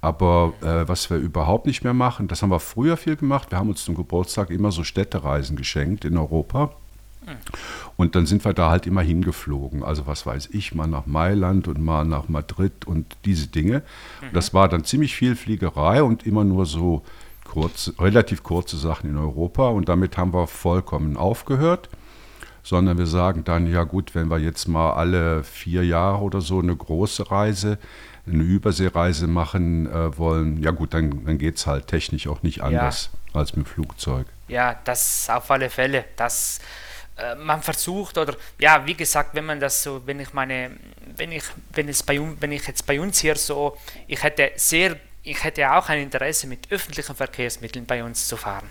Aber 0.01 0.53
äh, 0.61 0.87
was 0.87 1.09
wir 1.09 1.17
überhaupt 1.17 1.65
nicht 1.65 1.83
mehr 1.83 1.93
machen, 1.93 2.27
das 2.27 2.41
haben 2.41 2.51
wir 2.51 2.59
früher 2.59 2.97
viel 2.97 3.15
gemacht. 3.15 3.51
Wir 3.51 3.57
haben 3.57 3.69
uns 3.69 3.83
zum 3.83 3.95
Geburtstag 3.95 4.51
immer 4.51 4.71
so 4.71 4.83
Städtereisen 4.83 5.57
geschenkt 5.57 6.05
in 6.05 6.17
Europa. 6.17 6.71
Und 7.95 8.15
dann 8.15 8.25
sind 8.25 8.45
wir 8.45 8.53
da 8.53 8.69
halt 8.69 8.87
immer 8.87 9.01
hingeflogen. 9.01 9.83
Also 9.83 10.07
was 10.07 10.25
weiß 10.25 10.49
ich, 10.51 10.73
mal 10.73 10.87
nach 10.87 11.05
Mailand 11.05 11.67
und 11.67 11.79
mal 11.79 12.05
nach 12.05 12.27
Madrid 12.27 12.85
und 12.85 13.05
diese 13.25 13.47
Dinge. 13.47 13.83
Mhm. 14.21 14.33
Das 14.33 14.53
war 14.53 14.69
dann 14.69 14.83
ziemlich 14.83 15.15
viel 15.15 15.35
Fliegerei 15.35 16.03
und 16.03 16.25
immer 16.25 16.43
nur 16.43 16.65
so 16.65 17.03
kurz, 17.43 17.93
relativ 17.99 18.43
kurze 18.43 18.77
Sachen 18.77 19.09
in 19.09 19.17
Europa. 19.17 19.69
Und 19.69 19.89
damit 19.89 20.17
haben 20.17 20.33
wir 20.33 20.47
vollkommen 20.47 21.17
aufgehört. 21.17 21.89
Sondern 22.63 22.97
wir 22.97 23.07
sagen 23.07 23.45
dann, 23.45 23.71
ja 23.71 23.83
gut, 23.83 24.13
wenn 24.13 24.27
wir 24.27 24.39
jetzt 24.39 24.67
mal 24.67 24.91
alle 24.91 25.45
vier 25.45 25.85
Jahre 25.85 26.21
oder 26.21 26.41
so 26.41 26.59
eine 26.59 26.75
große 26.75 27.31
Reise, 27.31 27.77
eine 28.27 28.43
Überseereise 28.43 29.27
machen 29.27 29.87
äh, 29.87 30.17
wollen, 30.17 30.61
ja 30.61 30.71
gut, 30.71 30.93
dann, 30.93 31.23
dann 31.25 31.37
geht 31.37 31.55
es 31.55 31.65
halt 31.65 31.87
technisch 31.87 32.27
auch 32.27 32.43
nicht 32.43 32.61
anders 32.61 33.09
ja. 33.33 33.39
als 33.39 33.55
mit 33.55 33.69
Flugzeug. 33.69 34.27
Ja, 34.49 34.75
das 34.83 35.29
auf 35.29 35.49
alle 35.49 35.69
Fälle. 35.69 36.03
Das 36.17 36.59
äh, 37.17 37.35
man 37.35 37.61
versucht 37.61 38.17
oder 38.17 38.35
ja, 38.59 38.85
wie 38.85 38.93
gesagt, 38.93 39.33
wenn 39.33 39.45
man 39.45 39.59
das 39.59 39.83
so, 39.83 40.05
wenn 40.05 40.19
ich 40.19 40.33
meine, 40.33 40.71
wenn 41.15 41.31
ich, 41.31 41.43
wenn 41.73 41.89
es 41.89 42.03
bei 42.03 42.19
wenn 42.39 42.51
ich 42.51 42.67
jetzt 42.67 42.85
bei 42.85 42.99
uns 42.99 43.19
hier 43.19 43.35
so, 43.35 43.77
ich 44.07 44.21
hätte 44.21 44.51
sehr, 44.55 44.97
ich 45.23 45.43
hätte 45.43 45.71
auch 45.71 45.89
ein 45.89 46.01
Interesse 46.01 46.47
mit 46.47 46.71
öffentlichen 46.71 47.15
Verkehrsmitteln 47.15 47.85
bei 47.85 48.03
uns 48.03 48.27
zu 48.27 48.37
fahren. 48.37 48.69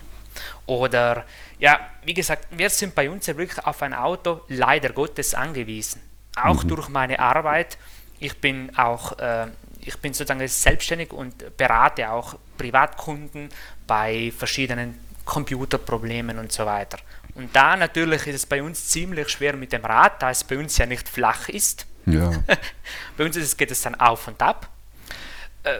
Oder 0.65 1.25
ja, 1.59 1.79
wie 2.03 2.13
gesagt, 2.13 2.47
wir 2.51 2.69
sind 2.69 2.95
bei 2.95 3.09
uns 3.09 3.25
ja 3.27 3.35
wirklich 3.35 3.65
auf 3.65 3.81
ein 3.81 3.93
Auto 3.93 4.41
leider 4.47 4.89
Gottes 4.89 5.33
angewiesen. 5.33 6.01
Auch 6.35 6.63
mhm. 6.63 6.67
durch 6.69 6.89
meine 6.89 7.19
Arbeit. 7.19 7.77
Ich 8.19 8.37
bin 8.39 8.75
auch, 8.77 9.17
äh, 9.19 9.47
ich 9.81 9.97
bin 9.97 10.13
sozusagen 10.13 10.47
selbstständig 10.47 11.11
und 11.11 11.57
berate 11.57 12.09
auch 12.09 12.35
Privatkunden 12.57 13.49
bei 13.85 14.31
verschiedenen 14.37 14.99
Computerproblemen 15.25 16.39
und 16.39 16.51
so 16.51 16.65
weiter. 16.65 16.97
Und 17.37 17.55
da 17.55 17.77
natürlich 17.77 18.25
ist 18.25 18.35
es 18.35 18.45
bei 18.47 18.63
uns 18.63 18.89
ziemlich 18.89 19.29
schwer 19.29 19.55
mit 19.55 19.71
dem 19.71 19.85
Rad, 19.85 20.23
da 20.23 20.31
es 20.31 20.43
bei 20.43 20.57
uns 20.57 20.75
ja 20.79 20.87
nicht 20.87 21.07
flach 21.07 21.49
ist. 21.49 21.85
Ja. 22.07 22.31
bei 23.17 23.25
uns 23.25 23.35
es, 23.35 23.55
geht 23.55 23.69
es 23.69 23.81
dann 23.83 23.93
auf 23.93 24.27
und 24.27 24.41
ab. 24.41 24.67
Äh, 25.61 25.77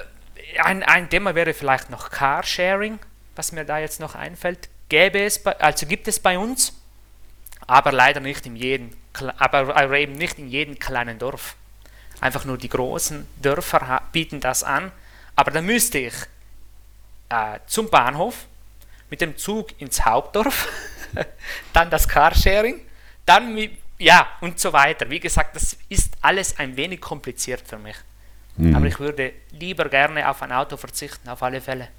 ein, 0.62 0.84
ein 0.84 1.10
Thema 1.10 1.34
wäre 1.34 1.56
vielleicht 1.56 1.90
noch 1.90 2.12
Carsharing, 2.12 3.00
was 3.36 3.52
mir 3.52 3.66
da 3.66 3.80
jetzt 3.80 4.00
noch 4.00 4.14
einfällt. 4.14 4.70
Gäbe 4.88 5.20
es 5.20 5.42
bei, 5.42 5.60
also 5.60 5.88
gibt 5.88 6.08
es 6.08 6.20
bei 6.20 6.38
uns, 6.38 6.74
aber 7.66 7.92
leider 7.92 8.20
nicht 8.20 8.46
in 8.46 8.56
jedem, 8.56 8.92
aber 9.38 9.92
eben 9.94 10.14
nicht 10.14 10.38
in 10.38 10.50
jedem 10.50 10.78
kleinen 10.78 11.18
Dorf. 11.18 11.56
Einfach 12.22 12.46
nur 12.46 12.60
die 12.60 12.70
großen 12.70 13.28
Dörfer 13.42 14.04
bieten 14.12 14.40
das 14.40 14.64
an. 14.64 14.92
Aber 15.36 15.50
dann 15.50 15.66
müsste 15.66 15.98
ich 15.98 16.14
äh, 17.30 17.60
zum 17.66 17.90
Bahnhof 17.90 18.46
mit 19.10 19.22
dem 19.22 19.38
Zug 19.38 19.80
ins 19.82 20.06
Hauptdorf 20.06 20.68
dann 21.74 21.90
das 21.90 22.08
Carsharing, 22.08 22.82
dann 23.26 23.58
ja 24.00 24.28
und 24.42 24.60
so 24.60 24.74
weiter. 24.74 25.10
Wie 25.10 25.20
gesagt, 25.20 25.56
das 25.56 25.78
ist 25.90 26.14
alles 26.22 26.58
ein 26.60 26.78
wenig 26.78 27.02
kompliziert 27.02 27.64
für 27.66 27.78
mich. 27.78 27.96
Mhm. 28.58 28.76
Aber 28.76 28.86
ich 28.88 29.00
würde 29.00 29.34
lieber 29.52 29.90
gerne 29.90 30.30
auf 30.30 30.42
ein 30.42 30.52
Auto 30.52 30.78
verzichten, 30.78 31.30
auf 31.30 31.44
alle 31.44 31.62
Fälle. 31.62 31.90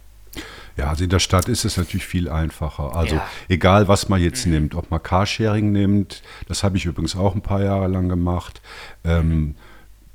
Ja, 0.77 0.91
also 0.91 1.05
in 1.05 1.11
der 1.11 1.19
Stadt 1.19 1.49
ist 1.49 1.65
es 1.65 1.77
natürlich 1.77 2.07
viel 2.07 2.29
einfacher. 2.29 2.95
Also 2.95 3.17
ja. 3.17 3.29
egal, 3.49 3.89
was 3.89 4.09
man 4.09 4.21
jetzt 4.21 4.47
mhm. 4.47 4.53
nimmt, 4.53 4.75
ob 4.75 4.91
man 4.91 5.03
Carsharing 5.03 5.73
nimmt, 5.73 6.23
das 6.47 6.63
habe 6.63 6.77
ich 6.77 6.85
übrigens 6.85 7.17
auch 7.17 7.35
ein 7.35 7.43
paar 7.43 7.63
Jahre 7.63 7.89
lang 7.89 8.09
gemacht. 8.09 8.61
Ähm, 9.05 9.29
mhm. 9.29 9.55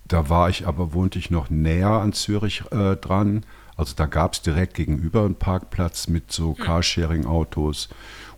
Da 0.06 0.30
war 0.30 0.50
ich 0.50 0.68
aber, 0.68 0.94
wohnte 0.94 1.20
ich 1.20 1.32
noch 1.32 1.50
näher 1.50 1.90
an 1.90 2.14
Zürich 2.14 2.64
äh, 2.72 2.96
dran. 2.96 3.46
Also 3.76 3.94
da 3.96 4.06
gab 4.06 4.34
es 4.34 4.42
direkt 4.42 4.76
gegenüber 4.76 5.26
einen 5.26 5.36
Parkplatz 5.36 6.08
mit 6.08 6.32
so 6.32 6.52
mhm. 6.52 6.64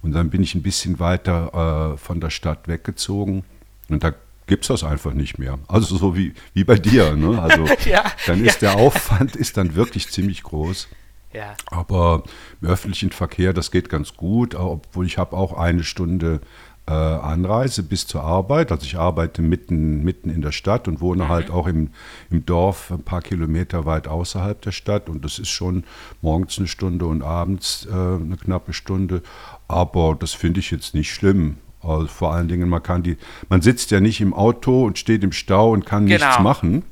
Und 0.06 0.12
dann 0.12 0.30
bin 0.30 0.44
ich 0.44 0.54
ein 0.54 0.62
bisschen 0.62 1.00
weiter 1.00 1.96
äh, 1.96 1.98
von 1.98 2.20
der 2.20 2.30
Stadt 2.30 2.68
weggezogen 2.68 3.44
und 3.90 4.04
da 4.04 4.14
gibt 4.46 4.64
es 4.64 4.68
das 4.68 4.84
einfach 4.84 5.14
nicht 5.14 5.40
mehr. 5.40 5.58
Also 5.68 5.98
so 5.98 6.16
wie, 6.16 6.36
wie 6.54 6.64
bei 6.64 6.76
dir. 6.76 7.16
Ne? 7.16 7.42
Also 7.42 7.66
ja, 7.90 8.04
dann 8.28 8.46
ist 8.46 8.62
ja. 8.62 8.74
der 8.74 8.80
Aufwand 8.80 9.36
ist 9.36 9.58
dann 9.58 9.74
wirklich 9.74 10.12
ziemlich 10.12 10.44
groß. 10.44 10.90
Ja. 11.34 11.56
Aber 11.72 12.22
im 12.62 12.68
öffentlichen 12.68 13.10
Verkehr, 13.10 13.52
das 13.52 13.72
geht 13.72 13.90
ganz 13.90 14.16
gut, 14.16 14.54
obwohl 14.54 15.08
ich 15.08 15.18
habe 15.18 15.36
auch 15.36 15.58
eine 15.58 15.84
Stunde 15.84 16.40
äh, 16.88 16.92
Anreise 16.94 17.84
bis 17.84 18.06
zur 18.06 18.22
Arbeit. 18.22 18.72
Also 18.72 18.86
ich 18.86 18.98
arbeite 18.98 19.42
mitten, 19.42 20.04
mitten 20.04 20.30
in 20.30 20.42
der 20.42 20.52
Stadt 20.52 20.88
und 20.88 21.02
wohne 21.02 21.26
mhm. 21.26 21.30
halt 21.30 21.50
auch 21.50 21.68
im, 21.68 21.90
im 22.30 22.46
Dorf 22.46 22.92
ein 22.92 23.02
paar 23.02 23.22
Kilometer 23.22 23.86
weit 23.86 24.08
außerhalb 24.08 24.62
der 24.62 24.72
Stadt. 24.72 25.10
Und 25.10 25.26
das 25.26 25.40
ist 25.40 25.50
schon 25.50 25.84
morgens 26.22 26.58
eine 26.58 26.68
Stunde 26.68 27.08
und 27.08 27.24
abends 27.24 27.88
äh, 27.90 27.92
eine 27.92 28.38
knappe 28.38 28.74
Stunde. 28.74 29.24
Aber 29.68 30.16
das 30.20 30.34
finde 30.34 30.60
ich 30.60 30.72
jetzt 30.72 30.94
nicht 30.94 31.12
schlimm. 31.12 31.58
Also 31.82 32.08
vor 32.08 32.34
allen 32.34 32.48
Dingen, 32.48 32.68
man 32.70 32.82
kann 32.82 33.04
die, 33.04 33.18
man 33.50 33.62
sitzt 33.62 33.92
ja 33.92 34.00
nicht 34.00 34.22
im 34.22 34.34
Auto 34.34 34.86
und 34.86 34.98
steht 34.98 35.24
im 35.24 35.32
Stau 35.32 35.72
und 35.72 35.86
kann 35.86 36.06
genau. 36.08 36.26
nichts 36.26 36.42
machen. 36.42 36.84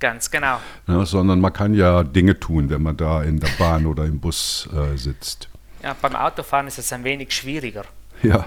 Ganz 0.00 0.30
genau. 0.30 0.58
Ja, 0.86 1.04
sondern 1.04 1.40
man 1.40 1.52
kann 1.52 1.74
ja 1.74 2.04
Dinge 2.04 2.38
tun, 2.38 2.70
wenn 2.70 2.82
man 2.82 2.96
da 2.96 3.22
in 3.22 3.40
der 3.40 3.50
Bahn 3.58 3.84
oder 3.84 4.04
im 4.04 4.20
Bus 4.20 4.68
äh, 4.72 4.96
sitzt. 4.96 5.48
Ja, 5.82 5.94
beim 6.00 6.14
Autofahren 6.14 6.66
ist 6.66 6.78
es 6.78 6.92
ein 6.92 7.04
wenig 7.04 7.32
schwieriger. 7.32 7.84
Ja. 8.22 8.46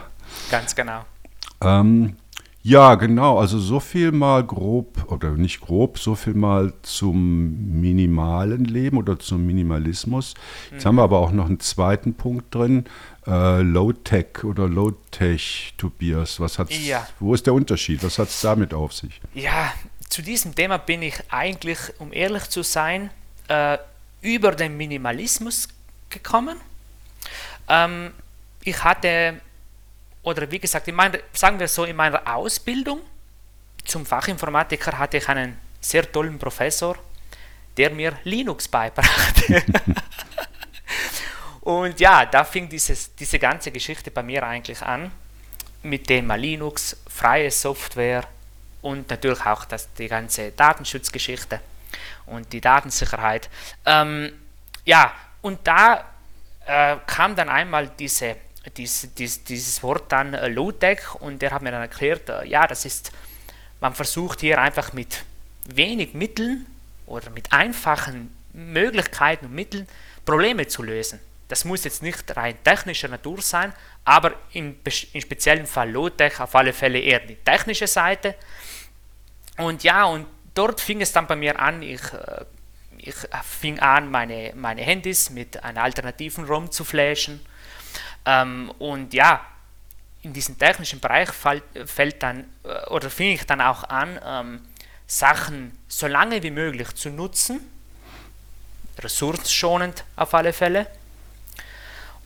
Ganz 0.49 0.75
genau. 0.75 1.05
Ähm, 1.61 2.15
ja, 2.63 2.95
genau. 2.95 3.39
Also 3.39 3.57
so 3.59 3.79
viel 3.79 4.11
mal 4.11 4.43
grob 4.45 5.11
oder 5.11 5.31
nicht 5.31 5.61
grob, 5.61 5.97
so 5.97 6.15
viel 6.15 6.35
mal 6.35 6.73
zum 6.83 7.79
minimalen 7.81 8.65
Leben 8.65 8.97
oder 8.97 9.17
zum 9.17 9.45
Minimalismus. 9.45 10.35
Jetzt 10.71 10.83
mhm. 10.83 10.87
haben 10.89 10.95
wir 10.95 11.03
aber 11.03 11.19
auch 11.19 11.31
noch 11.31 11.47
einen 11.47 11.59
zweiten 11.59 12.13
Punkt 12.13 12.53
drin. 12.53 12.85
Äh, 13.25 13.61
Low-Tech 13.61 14.43
oder 14.43 14.67
Low-Tech, 14.67 15.73
Tobias. 15.77 16.39
Was 16.39 16.59
hat's, 16.59 16.85
ja. 16.85 17.07
Wo 17.19 17.33
ist 17.33 17.47
der 17.47 17.53
Unterschied? 17.53 18.03
Was 18.03 18.19
hat 18.19 18.29
es 18.29 18.41
damit 18.41 18.73
auf 18.73 18.93
sich? 18.93 19.21
Ja, 19.33 19.73
zu 20.09 20.21
diesem 20.21 20.53
Thema 20.53 20.77
bin 20.77 21.01
ich 21.01 21.15
eigentlich, 21.29 21.79
um 21.99 22.13
ehrlich 22.13 22.49
zu 22.49 22.63
sein, 22.63 23.09
äh, 23.47 23.77
über 24.21 24.51
den 24.51 24.77
Minimalismus 24.77 25.67
gekommen. 26.09 26.57
Ähm, 27.67 28.11
ich 28.63 28.83
hatte 28.83 29.41
oder 30.23 30.49
wie 30.51 30.59
gesagt, 30.59 30.87
in 30.87 30.95
meiner, 30.95 31.19
sagen 31.33 31.59
wir 31.59 31.67
so, 31.67 31.85
in 31.85 31.95
meiner 31.95 32.21
Ausbildung 32.35 33.01
zum 33.85 34.05
Fachinformatiker 34.05 34.97
hatte 34.97 35.17
ich 35.17 35.27
einen 35.27 35.57
sehr 35.79 36.09
tollen 36.11 36.37
Professor, 36.37 36.95
der 37.77 37.89
mir 37.89 38.17
Linux 38.23 38.67
beibrachte. 38.67 39.63
und 41.61 41.99
ja, 41.99 42.25
da 42.25 42.43
fing 42.43 42.69
dieses, 42.69 43.15
diese 43.15 43.39
ganze 43.39 43.71
Geschichte 43.71 44.11
bei 44.11 44.21
mir 44.21 44.43
eigentlich 44.43 44.81
an, 44.81 45.11
mit 45.83 46.09
dem 46.09 46.29
Linux, 46.31 46.97
freie 47.07 47.49
Software 47.49 48.25
und 48.81 49.09
natürlich 49.09 49.45
auch 49.45 49.65
das, 49.65 49.91
die 49.93 50.07
ganze 50.07 50.51
Datenschutzgeschichte 50.51 51.59
und 52.27 52.51
die 52.53 52.61
Datensicherheit. 52.61 53.49
Ähm, 53.85 54.33
ja, 54.85 55.13
und 55.41 55.59
da 55.65 56.05
äh, 56.65 56.97
kam 57.07 57.35
dann 57.35 57.49
einmal 57.49 57.89
diese 57.97 58.35
dies, 58.69 59.09
dies, 59.15 59.43
dieses 59.43 59.81
Wort 59.83 60.11
dann 60.11 60.33
äh, 60.33 60.47
Low-Tech 60.47 61.15
und 61.15 61.41
der 61.41 61.51
hat 61.51 61.61
mir 61.61 61.71
dann 61.71 61.81
erklärt, 61.81 62.29
äh, 62.29 62.45
ja, 62.45 62.67
das 62.67 62.85
ist, 62.85 63.11
man 63.79 63.95
versucht 63.95 64.41
hier 64.41 64.61
einfach 64.61 64.93
mit 64.93 65.23
wenig 65.67 66.13
Mitteln 66.13 66.65
oder 67.07 67.29
mit 67.31 67.51
einfachen 67.51 68.35
Möglichkeiten 68.53 69.47
und 69.47 69.53
Mitteln 69.53 69.87
Probleme 70.25 70.67
zu 70.67 70.83
lösen. 70.83 71.19
Das 71.47 71.65
muss 71.65 71.83
jetzt 71.83 72.03
nicht 72.03 72.35
rein 72.37 72.55
technischer 72.63 73.07
Natur 73.07 73.41
sein, 73.41 73.73
aber 74.05 74.33
im, 74.53 74.77
im 75.13 75.21
speziellen 75.21 75.65
Fall 75.65 75.89
Low-Tech 75.91 76.39
auf 76.39 76.55
alle 76.55 76.71
Fälle 76.71 76.99
eher 76.99 77.19
die 77.19 77.35
technische 77.35 77.87
Seite. 77.87 78.35
Und 79.57 79.83
ja, 79.83 80.05
und 80.05 80.27
dort 80.53 80.79
fing 80.79 81.01
es 81.01 81.11
dann 81.11 81.27
bei 81.27 81.35
mir 81.35 81.59
an, 81.59 81.81
ich, 81.81 82.01
äh, 82.13 82.45
ich 82.99 83.15
fing 83.43 83.79
an, 83.79 84.11
meine, 84.11 84.53
meine 84.55 84.81
Handys 84.81 85.31
mit 85.31 85.63
einer 85.63 85.81
alternativen 85.81 86.45
ROM 86.45 86.71
zu 86.71 86.83
flashen 86.83 87.41
ähm, 88.25 88.71
und 88.79 89.13
ja, 89.13 89.41
in 90.23 90.33
diesem 90.33 90.57
technischen 90.57 90.99
Bereich 90.99 91.31
fällt, 91.31 91.63
fällt 91.85 92.21
dann 92.21 92.45
äh, 92.63 92.89
oder 92.89 93.09
fing 93.09 93.33
ich 93.33 93.45
dann 93.45 93.61
auch 93.61 93.83
an, 93.85 94.19
ähm, 94.23 94.61
Sachen 95.07 95.77
so 95.87 96.07
lange 96.07 96.41
wie 96.43 96.51
möglich 96.51 96.93
zu 96.95 97.09
nutzen, 97.09 97.59
ressourcenschonend 98.99 100.03
auf 100.15 100.33
alle 100.33 100.53
Fälle. 100.53 100.87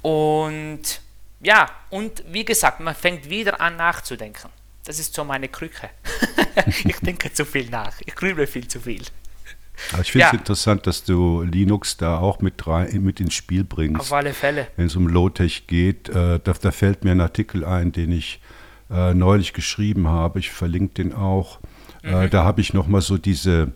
Und 0.01 1.01
ja, 1.39 1.69
und 1.89 2.23
wie 2.27 2.45
gesagt, 2.45 2.79
man 2.79 2.95
fängt 2.95 3.29
wieder 3.29 3.59
an 3.59 3.77
nachzudenken. 3.77 4.49
Das 4.83 4.99
ist 4.99 5.13
so 5.15 5.23
meine 5.23 5.49
Krücke. 5.49 5.89
ich 6.85 6.99
denke 6.99 7.33
zu 7.33 7.43
viel 7.43 7.69
nach. 7.69 7.93
Ich 8.05 8.15
grüble 8.15 8.45
viel 8.45 8.67
zu 8.67 8.79
viel. 8.79 9.03
Aber 9.93 10.01
ich 10.01 10.11
finde 10.11 10.27
es 10.27 10.31
ja. 10.31 10.37
interessant, 10.37 10.87
dass 10.87 11.03
du 11.03 11.41
Linux 11.41 11.97
da 11.97 12.17
auch 12.17 12.41
mit, 12.41 12.65
rein, 12.67 13.01
mit 13.03 13.19
ins 13.19 13.33
Spiel 13.33 13.63
bringst. 13.63 13.99
Auf 13.99 14.13
alle 14.13 14.33
Fälle. 14.33 14.67
Wenn 14.75 14.87
es 14.87 14.95
um 14.95 15.07
Low-Tech 15.07 15.67
geht, 15.67 16.09
äh, 16.09 16.39
da, 16.43 16.53
da, 16.53 16.71
fällt 16.71 17.03
mir 17.03 17.11
ein 17.11 17.21
Artikel 17.21 17.63
ein, 17.63 17.91
den 17.91 18.11
ich 18.11 18.39
äh, 18.89 19.13
neulich 19.13 19.53
geschrieben 19.53 20.07
habe. 20.07 20.39
Ich 20.39 20.51
verlinke 20.51 21.03
den 21.03 21.13
auch. 21.13 21.59
Äh, 22.03 22.25
mhm. 22.25 22.29
da 22.29 22.43
habe 22.43 22.61
ich 22.61 22.73
nochmal 22.73 23.01
so 23.01 23.17
diese, 23.17 23.71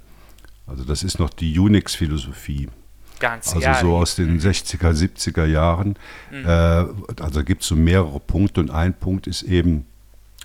also 0.67 0.83
das 0.83 1.03
ist 1.03 1.19
noch 1.19 1.29
die 1.29 1.57
Unix-Philosophie. 1.57 2.69
Ganz, 3.19 3.49
also 3.49 3.59
ja, 3.59 3.75
so 3.75 3.95
aus 3.97 4.15
den 4.15 4.39
60er, 4.39 4.93
70er 4.93 5.45
Jahren. 5.45 5.95
Mhm. 6.31 6.45
Äh, 6.45 7.21
also 7.21 7.43
gibt 7.43 7.63
es 7.63 7.67
so 7.67 7.75
mehrere 7.75 8.19
Punkte 8.19 8.61
und 8.61 8.71
ein 8.71 8.93
Punkt 8.93 9.27
ist 9.27 9.43
eben, 9.43 9.85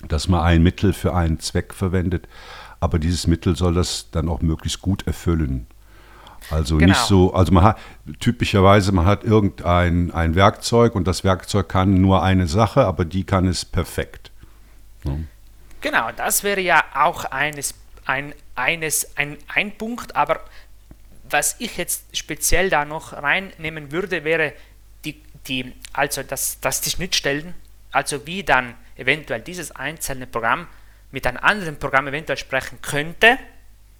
dass 0.08 0.28
man 0.28 0.42
ein 0.42 0.62
Mittel 0.62 0.92
für 0.92 1.14
einen 1.14 1.38
Zweck 1.40 1.72
verwendet, 1.72 2.26
aber 2.84 2.98
dieses 2.98 3.26
Mittel 3.26 3.56
soll 3.56 3.74
das 3.74 4.10
dann 4.10 4.28
auch 4.28 4.42
möglichst 4.42 4.82
gut 4.82 5.06
erfüllen. 5.06 5.66
Also 6.50 6.76
genau. 6.76 6.90
nicht 6.90 7.00
so, 7.00 7.32
also 7.32 7.50
man 7.50 7.64
hat 7.64 7.78
typischerweise, 8.20 8.92
man 8.92 9.06
hat 9.06 9.24
irgendein 9.24 10.10
ein 10.10 10.34
Werkzeug 10.34 10.94
und 10.94 11.06
das 11.08 11.24
Werkzeug 11.24 11.66
kann 11.66 11.94
nur 11.94 12.22
eine 12.22 12.46
Sache, 12.46 12.84
aber 12.84 13.06
die 13.06 13.24
kann 13.24 13.48
es 13.48 13.64
perfekt. 13.64 14.30
Ja. 15.04 15.16
Genau, 15.80 16.10
das 16.14 16.42
wäre 16.42 16.60
ja 16.60 16.84
auch 16.94 17.24
eines, 17.24 17.74
ein, 18.04 18.34
eines, 18.54 19.16
ein, 19.16 19.38
ein 19.48 19.72
Punkt, 19.76 20.14
aber 20.14 20.40
was 21.30 21.56
ich 21.60 21.78
jetzt 21.78 22.14
speziell 22.14 22.68
da 22.68 22.84
noch 22.84 23.14
reinnehmen 23.14 23.92
würde, 23.92 24.24
wäre 24.24 24.52
die, 25.06 25.22
die, 25.48 25.72
also 25.94 26.22
dass, 26.22 26.60
dass 26.60 26.82
die 26.82 26.90
Schnittstellen, 26.90 27.54
also 27.92 28.26
wie 28.26 28.42
dann 28.42 28.74
eventuell 28.96 29.40
dieses 29.40 29.72
einzelne 29.72 30.26
Programm 30.26 30.66
mit 31.14 31.28
einem 31.28 31.38
anderen 31.38 31.78
Programm 31.78 32.08
eventuell 32.08 32.36
sprechen 32.36 32.82
könnte, 32.82 33.38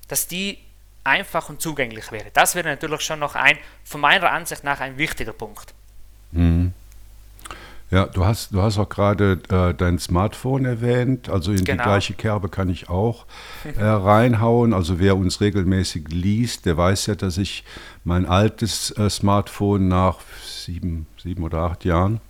dass 0.09 0.26
die 0.26 0.59
einfach 1.04 1.49
und 1.49 1.61
zugänglich 1.61 2.11
wäre. 2.11 2.26
Das 2.35 2.56
wäre 2.56 2.68
natürlich 2.68 3.02
schon 3.02 3.21
noch 3.21 3.37
ein, 3.37 3.56
von 3.85 4.00
meiner 4.00 4.33
Ansicht 4.33 4.64
nach, 4.64 4.80
ein 4.80 4.99
wichtiger 4.99 5.33
Punkt. 5.33 5.75
Mhm. 6.33 6.73
Ja, 7.90 8.06
du 8.06 8.25
hast, 8.25 8.52
du 8.52 8.61
hast 8.61 8.78
auch 8.78 8.88
gerade 8.88 9.38
äh, 9.49 9.75
dein 9.75 10.00
Smartphone 10.00 10.64
erwähnt. 10.64 11.28
Also 11.28 11.52
in 11.52 11.64
genau. 11.64 11.85
die 11.85 11.88
gleiche 11.88 12.14
Kerbe 12.14 12.49
kann 12.49 12.68
ich 12.68 12.88
auch 12.88 13.26
äh, 13.62 13.85
reinhauen. 13.85 14.75
Also 14.75 14.99
wer 14.99 15.16
uns 15.16 15.40
regelmäßig 15.40 16.09
liest, 16.09 16.66
der 16.66 16.76
weiß 16.76 17.06
ja, 17.06 17.14
dass 17.14 17.38
ich 17.38 17.62
mein 18.02 18.26
altes 18.26 18.90
äh, 18.99 19.09
Smartphone 19.09 19.87
nach 19.87 20.18
sieben, 20.44 21.06
sieben 21.23 21.44
oder 21.44 21.59
acht 21.59 21.85
Jahren 21.85 22.21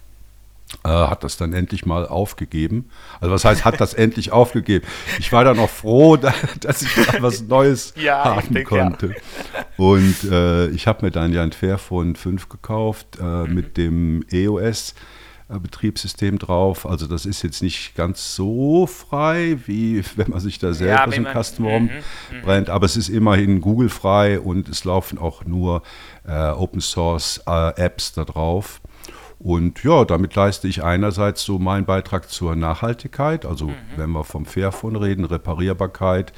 äh, 0.84 0.88
hat 0.88 1.24
das 1.24 1.36
dann 1.36 1.52
endlich 1.52 1.86
mal 1.86 2.06
aufgegeben. 2.06 2.90
Also 3.20 3.32
was 3.32 3.44
heißt, 3.44 3.64
hat 3.64 3.80
das 3.80 3.94
endlich 3.94 4.32
aufgegeben? 4.32 4.86
Ich 5.18 5.32
war 5.32 5.44
dann 5.44 5.58
auch 5.58 5.70
froh, 5.70 6.16
dass 6.60 6.82
ich 6.82 7.22
was 7.22 7.42
Neues 7.42 7.94
ja, 8.02 8.24
haben 8.24 8.54
denke, 8.54 8.68
konnte. 8.68 9.08
Ja. 9.08 9.14
Und 9.76 10.24
äh, 10.30 10.68
ich 10.68 10.86
habe 10.86 11.06
mir 11.06 11.10
dann 11.10 11.32
ja 11.32 11.42
ein 11.42 11.52
Fairphone 11.52 12.16
5 12.16 12.48
gekauft 12.48 13.18
äh, 13.20 13.22
mhm. 13.22 13.54
mit 13.54 13.76
dem 13.76 14.24
EOS. 14.30 14.94
Betriebssystem 15.46 16.38
drauf. 16.38 16.86
Also 16.86 17.06
das 17.06 17.26
ist 17.26 17.42
jetzt 17.42 17.62
nicht 17.62 17.94
ganz 17.94 18.34
so 18.34 18.86
frei, 18.86 19.58
wie 19.66 20.02
wenn 20.16 20.30
man 20.30 20.40
sich 20.40 20.58
da 20.58 20.72
selber 20.72 20.94
ja, 20.94 21.10
so 21.10 21.16
ein 21.16 21.26
Custom 21.26 21.66
ROM 21.66 21.82
mhm, 21.82 21.90
mhm, 21.90 22.42
brennt, 22.42 22.70
aber 22.70 22.86
es 22.86 22.96
ist 22.96 23.10
immerhin 23.10 23.60
Google 23.60 23.90
frei 23.90 24.40
und 24.40 24.70
es 24.70 24.84
laufen 24.84 25.18
auch 25.18 25.44
nur 25.44 25.82
äh, 26.26 26.48
Open 26.48 26.80
Source 26.80 27.42
äh, 27.46 27.76
Apps 27.76 28.14
da 28.14 28.24
drauf. 28.24 28.80
Und 29.38 29.82
ja, 29.84 30.04
damit 30.04 30.34
leiste 30.34 30.68
ich 30.68 30.82
einerseits 30.82 31.42
so 31.42 31.58
meinen 31.58 31.84
Beitrag 31.84 32.30
zur 32.30 32.56
Nachhaltigkeit, 32.56 33.44
also 33.44 33.68
mhm. 33.68 33.74
wenn 33.96 34.10
wir 34.10 34.24
vom 34.24 34.46
Fairphone 34.46 34.96
reden, 34.96 35.24
Reparierbarkeit 35.24 36.32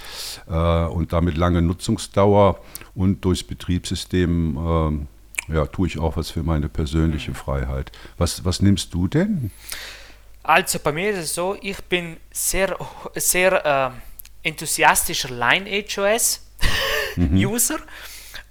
äh, 0.49 0.85
und 0.87 1.13
damit 1.13 1.37
lange 1.37 1.63
Nutzungsdauer 1.63 2.61
und 2.95 3.25
durchs 3.25 3.45
Betriebssystem 3.45 4.57
äh, 4.57 5.07
ja, 5.55 5.67
tue 5.67 5.89
ich 5.89 5.99
auch 5.99 6.17
was 6.17 6.31
für 6.31 6.43
meine 6.43 6.69
persönliche 6.69 7.31
mhm. 7.31 7.37
Freiheit. 7.37 7.93
Was, 8.19 8.45
was 8.45 8.61
nimmst 8.61 8.93
du 8.95 9.09
denn? 9.09 9.51
Also 10.43 10.79
bei 10.79 10.93
mir 10.93 11.11
ist 11.11 11.19
es 11.19 11.35
so, 11.35 11.57
ich 11.61 11.83
bin 11.85 12.17
sehr, 12.31 12.77
sehr 13.15 13.65
äh, 13.65 13.91
enthusiastischer 14.49 15.31
Line-HOS-User. 15.31 17.79
Mhm. 17.79 17.85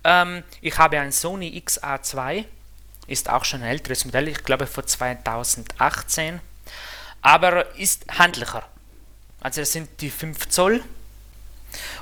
Ähm, 0.08 0.43
ich 0.62 0.78
habe 0.78 1.00
ein 1.00 1.12
Sony 1.12 1.60
XA2 1.65 2.46
ist 3.08 3.30
auch 3.30 3.46
schon 3.46 3.62
ein 3.62 3.70
älteres 3.70 4.06
Modell, 4.06 4.28
ich 4.28 4.44
glaube 4.44 4.68
von 4.68 4.86
2018, 4.86 6.39
aber 7.22 7.76
ist 7.76 8.06
handlicher. 8.18 8.68
Also 9.39 9.62
das 9.62 9.72
sind 9.72 9.89
die 10.02 10.10
5 10.10 10.50
Zoll 10.50 10.84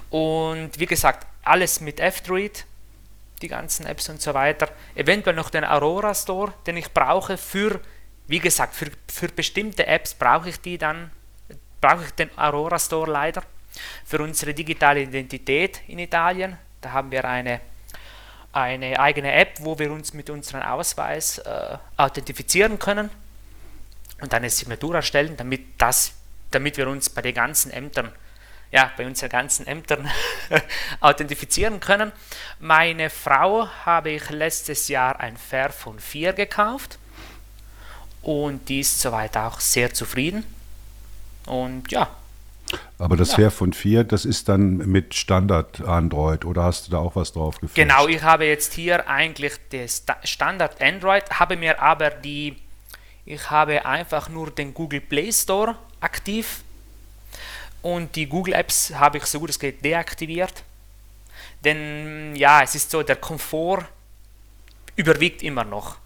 und 0.10 0.72
wie 0.78 0.86
gesagt, 0.86 1.28
alles 1.44 1.82
mit 1.82 2.00
F-Droid, 2.00 2.66
die 3.42 3.48
ganzen 3.48 3.86
Apps 3.86 4.08
und 4.10 4.22
so 4.22 4.34
weiter. 4.34 4.70
Eventuell 4.96 5.36
noch 5.36 5.50
den 5.50 5.66
Aurora 5.66 6.16
Store, 6.16 6.54
den 6.66 6.78
ich 6.78 6.92
brauche 6.92 7.38
für, 7.38 7.82
wie 8.28 8.40
gesagt, 8.40 8.74
für, 8.74 8.88
für 9.12 9.28
bestimmte 9.28 9.86
Apps 9.86 10.14
brauche 10.14 10.50
ich 10.50 10.62
die 10.62 10.78
dann, 10.78 11.12
brauche 11.82 12.06
ich 12.06 12.12
den 12.12 12.36
Aurora 12.38 12.80
Store 12.80 13.12
leider. 13.12 13.44
Für 14.06 14.22
unsere 14.22 14.54
digitale 14.54 15.02
Identität 15.02 15.82
in 15.88 16.00
Italien, 16.00 16.58
da 16.80 16.92
haben 16.92 17.12
wir 17.12 17.26
eine 17.26 17.60
eine 18.54 19.00
eigene 19.00 19.34
App, 19.34 19.58
wo 19.60 19.78
wir 19.80 19.92
uns 19.92 20.14
mit 20.14 20.30
unserem 20.30 20.62
Ausweis 20.62 21.40
äh, 21.40 21.78
authentifizieren 21.98 22.80
können 22.80 23.10
und 24.22 24.34
eine 24.34 24.50
Signatur 24.50 24.96
erstellen, 24.96 25.36
damit, 25.36 25.62
das, 25.80 26.14
damit 26.52 26.78
wir 26.78 26.88
uns 26.88 27.10
bei 27.10 27.22
den 27.22 27.34
ganzen 27.34 27.72
Ämtern, 27.72 28.12
ja, 28.72 28.92
bei 28.96 29.06
unseren 29.06 29.30
ganzen 29.30 29.66
Ämtern 29.66 30.10
authentifizieren 31.00 31.80
können. 31.80 32.12
Meine 32.60 33.10
Frau 33.10 33.68
habe 33.86 34.12
ich 34.12 34.30
letztes 34.30 34.88
Jahr 34.88 35.20
ein 35.20 35.36
Fairphone 35.36 36.00
4 36.00 36.34
gekauft 36.34 37.00
und 38.22 38.70
die 38.70 38.82
ist 38.82 39.02
soweit 39.02 39.36
auch 39.36 39.60
sehr 39.60 39.94
zufrieden. 39.94 40.46
Und 41.48 41.92
ja, 41.92 42.10
aber 42.98 43.18
das 43.18 43.32
ja. 43.32 43.36
Fairphone 43.36 43.74
4, 43.74 44.04
das 44.04 44.26
ist 44.26 44.50
dann 44.50 44.78
mit 44.78 45.14
Standard 45.14 45.82
Android 45.82 46.46
oder 46.46 46.64
hast 46.64 46.88
du 46.88 46.92
da 46.92 47.00
auch 47.00 47.16
was 47.16 47.34
drauf 47.34 47.56
gefälscht? 47.56 47.76
Genau, 47.76 48.08
ich 48.08 48.22
habe 48.22 48.46
jetzt 48.46 48.74
hier 48.74 49.08
eigentlich 49.08 49.54
das 49.72 50.04
Standard 50.24 50.82
Android, 50.82 51.24
habe 51.32 51.58
mir 51.58 51.82
aber 51.82 52.10
die, 52.10 52.58
ich 53.26 53.50
habe 53.50 53.86
einfach 53.86 54.30
nur 54.30 54.52
den 54.52 54.74
Google 54.74 55.02
Play 55.02 55.32
Store 55.32 55.76
aktiv 56.00 56.64
und 57.82 58.16
die 58.16 58.28
Google 58.28 58.54
Apps 58.54 58.94
habe 58.96 59.18
ich 59.18 59.26
so 59.26 59.40
gut 59.40 59.50
es 59.50 59.60
geht 59.60 59.84
deaktiviert. 59.84 60.64
Denn 61.64 62.36
ja, 62.36 62.62
es 62.62 62.76
ist 62.76 62.92
so, 62.92 63.04
der 63.04 63.16
Komfort 63.16 63.86
überwiegt 64.96 65.44
immer 65.44 65.64
noch. 65.64 65.98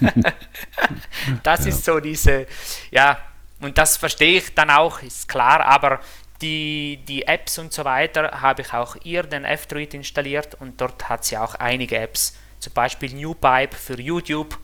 das 1.42 1.64
ja. 1.64 1.68
ist 1.68 1.84
so 1.84 2.00
diese, 2.00 2.46
ja, 2.90 3.18
und 3.60 3.78
das 3.78 3.96
verstehe 3.96 4.38
ich 4.38 4.54
dann 4.54 4.70
auch, 4.70 5.02
ist 5.02 5.28
klar, 5.28 5.64
aber 5.64 6.00
die, 6.40 7.00
die 7.06 7.26
Apps 7.26 7.58
und 7.58 7.72
so 7.72 7.84
weiter 7.84 8.40
habe 8.40 8.62
ich 8.62 8.72
auch 8.72 8.96
ihr 9.04 9.22
den 9.22 9.44
F-Droid 9.44 9.94
installiert 9.94 10.54
und 10.54 10.80
dort 10.80 11.08
hat 11.08 11.24
sie 11.24 11.36
auch 11.36 11.54
einige 11.54 11.98
Apps, 11.98 12.36
zum 12.58 12.72
Beispiel 12.72 13.12
NewPipe 13.14 13.76
für 13.76 14.00
YouTube 14.00 14.58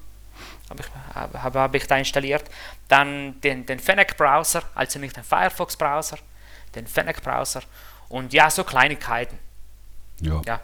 habe 0.71 0.83
ich, 0.83 1.15
habe, 1.15 1.61
habe 1.61 1.77
ich 1.77 1.87
da 1.87 1.97
installiert. 1.97 2.45
Dann 2.89 3.41
den, 3.41 3.67
den 3.67 3.79
Fennec-Browser, 3.79 4.63
also 4.75 4.99
nicht 4.99 5.17
den 5.17 5.25
Firefox-Browser, 5.25 6.19
den 6.75 6.87
Fennec-Browser 6.87 7.63
und 8.09 8.33
ja, 8.33 8.51
so 8.51 8.65
Kleinigkeiten. 8.65 9.39
Ja. 10.21 10.41
ja. 10.45 10.61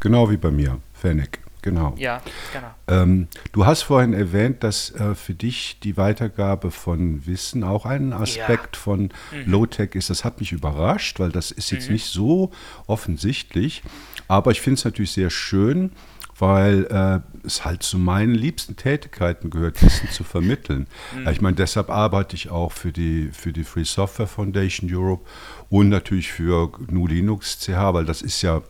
Genau 0.00 0.28
wie 0.30 0.36
bei 0.36 0.50
mir, 0.50 0.80
Fennec. 1.00 1.38
Genau. 1.62 1.94
Ja, 1.98 2.22
genau. 2.52 2.68
Ähm, 2.86 3.28
du 3.52 3.66
hast 3.66 3.82
vorhin 3.82 4.12
erwähnt, 4.12 4.62
dass 4.62 4.92
äh, 4.92 5.14
für 5.14 5.34
dich 5.34 5.80
die 5.82 5.96
Weitergabe 5.96 6.70
von 6.70 7.26
Wissen 7.26 7.64
auch 7.64 7.86
ein 7.86 8.12
Aspekt 8.12 8.76
ja. 8.76 8.82
von 8.82 9.00
mhm. 9.00 9.10
Low-Tech 9.46 9.94
ist. 9.94 10.10
Das 10.10 10.24
hat 10.24 10.38
mich 10.38 10.52
überrascht, 10.52 11.18
weil 11.18 11.30
das 11.30 11.50
ist 11.50 11.72
jetzt 11.72 11.88
mhm. 11.88 11.94
nicht 11.94 12.06
so 12.06 12.52
offensichtlich. 12.86 13.82
Aber 14.28 14.50
ich 14.52 14.60
finde 14.60 14.78
es 14.78 14.84
natürlich 14.84 15.12
sehr 15.12 15.30
schön, 15.30 15.92
weil 16.38 16.84
äh, 16.84 17.46
es 17.46 17.64
halt 17.64 17.82
zu 17.82 17.98
meinen 17.98 18.34
liebsten 18.34 18.76
Tätigkeiten 18.76 19.50
gehört, 19.50 19.82
Wissen 19.82 20.10
zu 20.10 20.24
vermitteln. 20.24 20.86
Mhm. 21.16 21.28
Ich 21.28 21.40
meine, 21.40 21.56
deshalb 21.56 21.90
arbeite 21.90 22.36
ich 22.36 22.50
auch 22.50 22.72
für 22.72 22.92
die, 22.92 23.30
für 23.32 23.52
die 23.52 23.64
Free 23.64 23.84
Software 23.84 24.26
Foundation 24.26 24.88
Europe 24.92 25.24
und 25.70 25.88
natürlich 25.88 26.30
für 26.30 26.70
GNU 26.70 27.06
Linux 27.06 27.58
CH, 27.60 27.94
weil 27.94 28.04
das 28.04 28.22
ist 28.22 28.42
ja 28.42 28.62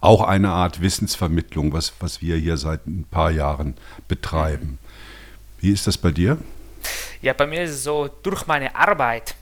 auch 0.00 0.22
eine 0.22 0.50
Art 0.50 0.80
Wissensvermittlung, 0.80 1.72
was, 1.72 1.92
was 2.00 2.20
wir 2.20 2.36
hier 2.36 2.56
seit 2.56 2.86
ein 2.86 3.04
paar 3.10 3.30
Jahren 3.30 3.76
betreiben. 4.08 4.78
Wie 5.58 5.72
ist 5.72 5.86
das 5.86 5.96
bei 5.96 6.10
dir? 6.10 6.38
Ja, 7.20 7.32
bei 7.32 7.46
mir 7.46 7.62
ist 7.62 7.70
es 7.70 7.84
so, 7.84 8.08
durch 8.08 8.46
meine 8.46 8.74
Arbeit 8.74 9.36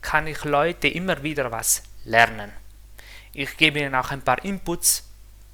kann 0.00 0.26
ich 0.26 0.44
Leute 0.44 0.88
immer 0.88 1.22
wieder 1.22 1.50
was 1.50 1.82
lernen. 2.04 2.52
Ich 3.32 3.56
gebe 3.56 3.80
ihnen 3.80 3.94
auch 3.94 4.10
ein 4.10 4.22
paar 4.22 4.44
Inputs, 4.44 5.02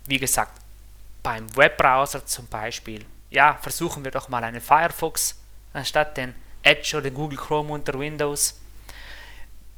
wie 0.07 0.19
gesagt, 0.19 0.61
beim 1.23 1.57
Webbrowser 1.57 2.27
zum 2.27 2.47
Beispiel. 2.47 3.05
Ja, 3.31 3.59
versuchen 3.63 4.05
wir 4.05 4.11
doch 4.11 4.29
mal 4.29 4.45
einen 4.45 4.61
Firefox 4.61 5.37
anstatt 5.73 6.17
den 6.17 6.35
Edge 6.63 6.97
oder 6.97 7.11
Google 7.11 7.39
Chrome 7.39 7.73
unter 7.73 7.99
Windows. 7.99 8.59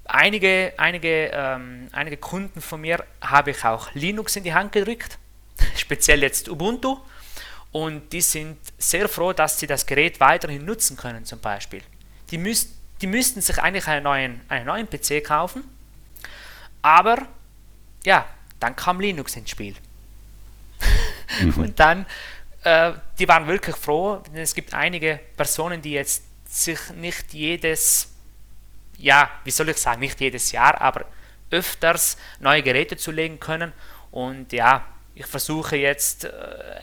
Einige, 0.04 0.72
einige, 0.76 1.30
ähm, 1.32 1.88
einige 1.92 2.16
Kunden 2.16 2.60
von 2.60 2.80
mir 2.80 3.04
habe 3.20 3.52
ich 3.52 3.64
auch 3.64 3.94
Linux 3.94 4.36
in 4.36 4.44
die 4.44 4.52
Hand 4.52 4.72
gedrückt, 4.72 5.18
speziell 5.76 6.22
jetzt 6.22 6.48
Ubuntu. 6.48 6.98
Und 7.70 8.12
die 8.12 8.20
sind 8.20 8.58
sehr 8.76 9.08
froh, 9.08 9.32
dass 9.32 9.58
sie 9.58 9.66
das 9.66 9.86
Gerät 9.86 10.20
weiterhin 10.20 10.64
nutzen 10.64 10.96
können, 10.96 11.24
zum 11.24 11.40
Beispiel. 11.40 11.82
Die, 12.30 12.36
müsst, 12.36 12.70
die 13.00 13.06
müssten 13.06 13.40
sich 13.40 13.58
eigentlich 13.58 13.86
einen 13.86 14.04
neuen, 14.04 14.40
einen 14.48 14.66
neuen 14.66 14.88
PC 14.88 15.24
kaufen, 15.24 15.64
aber 16.82 17.26
ja, 18.04 18.26
dann 18.60 18.76
kam 18.76 19.00
Linux 19.00 19.36
ins 19.36 19.50
Spiel. 19.50 19.74
Mhm. 21.40 21.54
Und 21.56 21.80
dann, 21.80 22.06
äh, 22.64 22.92
die 23.18 23.26
waren 23.26 23.46
wirklich 23.46 23.76
froh, 23.76 24.22
denn 24.26 24.42
es 24.42 24.54
gibt 24.54 24.74
einige 24.74 25.20
Personen, 25.36 25.80
die 25.80 25.92
jetzt 25.92 26.24
sich 26.48 26.90
nicht 26.90 27.32
jedes, 27.32 28.12
ja, 28.98 29.31
wie 29.44 29.50
soll 29.50 29.68
ich 29.68 29.78
sagen, 29.78 30.00
nicht 30.00 30.20
jedes 30.20 30.52
Jahr, 30.52 30.81
aber 30.81 31.05
öfters 31.50 32.16
neue 32.40 32.62
Geräte 32.62 32.96
zu 32.96 33.11
legen 33.11 33.38
können. 33.38 33.72
Und 34.11 34.52
ja, 34.52 34.85
ich 35.14 35.26
versuche 35.26 35.76
jetzt 35.76 36.24
äh, 36.24 36.31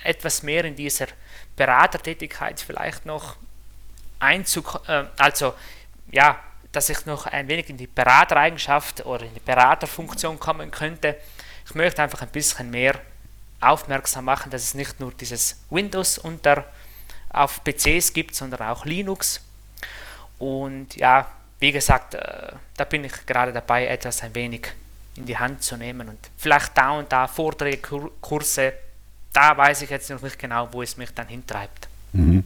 etwas 0.04 0.44
mehr 0.44 0.66
in 0.66 0.76
dieser 0.76 1.08
Beratertätigkeit 1.56 2.60
vielleicht 2.60 3.06
noch 3.06 3.38
einzukommen, 4.20 4.88
äh, 4.88 5.06
also 5.18 5.54
ja, 6.12 6.40
dass 6.72 6.90
ich 6.90 7.06
noch 7.06 7.26
ein 7.26 7.48
wenig 7.48 7.70
in 7.70 7.78
die 7.78 7.88
Beratereigenschaft 7.88 9.06
oder 9.06 9.26
in 9.26 9.34
die 9.34 9.40
Beraterfunktion 9.40 10.40
kommen 10.40 10.70
könnte. 10.70 11.18
Ich 11.66 11.74
möchte 11.74 12.04
einfach 12.04 12.22
ein 12.22 12.30
bisschen 12.30 12.70
mehr 12.70 13.00
aufmerksam 13.60 14.26
machen, 14.26 14.52
dass 14.52 14.64
es 14.64 14.74
nicht 14.74 15.00
nur 15.00 15.12
dieses 15.12 15.62
Windows 15.70 16.18
unter 16.18 16.66
auf 17.30 17.64
PCs 17.64 18.14
gibt, 18.14 18.36
sondern 18.36 18.62
auch 18.70 18.86
Linux. 18.86 19.42
Und 20.38 20.96
ja, 20.96 21.30
wie 21.60 21.72
gesagt, 21.72 22.16
äh, 22.16 22.54
da 22.78 22.84
bin 22.86 23.04
ich 23.04 23.26
gerade 23.26 23.52
dabei, 23.52 23.88
etwas 23.88 24.24
ein 24.24 24.34
wenig 24.36 24.68
in 25.16 25.26
die 25.26 25.38
Hand 25.38 25.62
zu 25.62 25.76
nehmen 25.78 26.08
und 26.08 26.20
vielleicht 26.38 26.78
da 26.78 26.92
und 26.98 27.12
da 27.12 27.28
Vorträge, 27.28 27.78
Kurse, 28.22 28.74
da 29.34 29.58
weiß 29.58 29.82
ich 29.82 29.90
jetzt 29.90 30.10
noch 30.10 30.22
nicht 30.22 30.40
genau, 30.40 30.70
wo 30.72 30.82
es 30.82 30.98
mich 30.98 31.14
dann 31.14 31.28
hintreibt. 31.28 31.88
Mhm. 32.14 32.44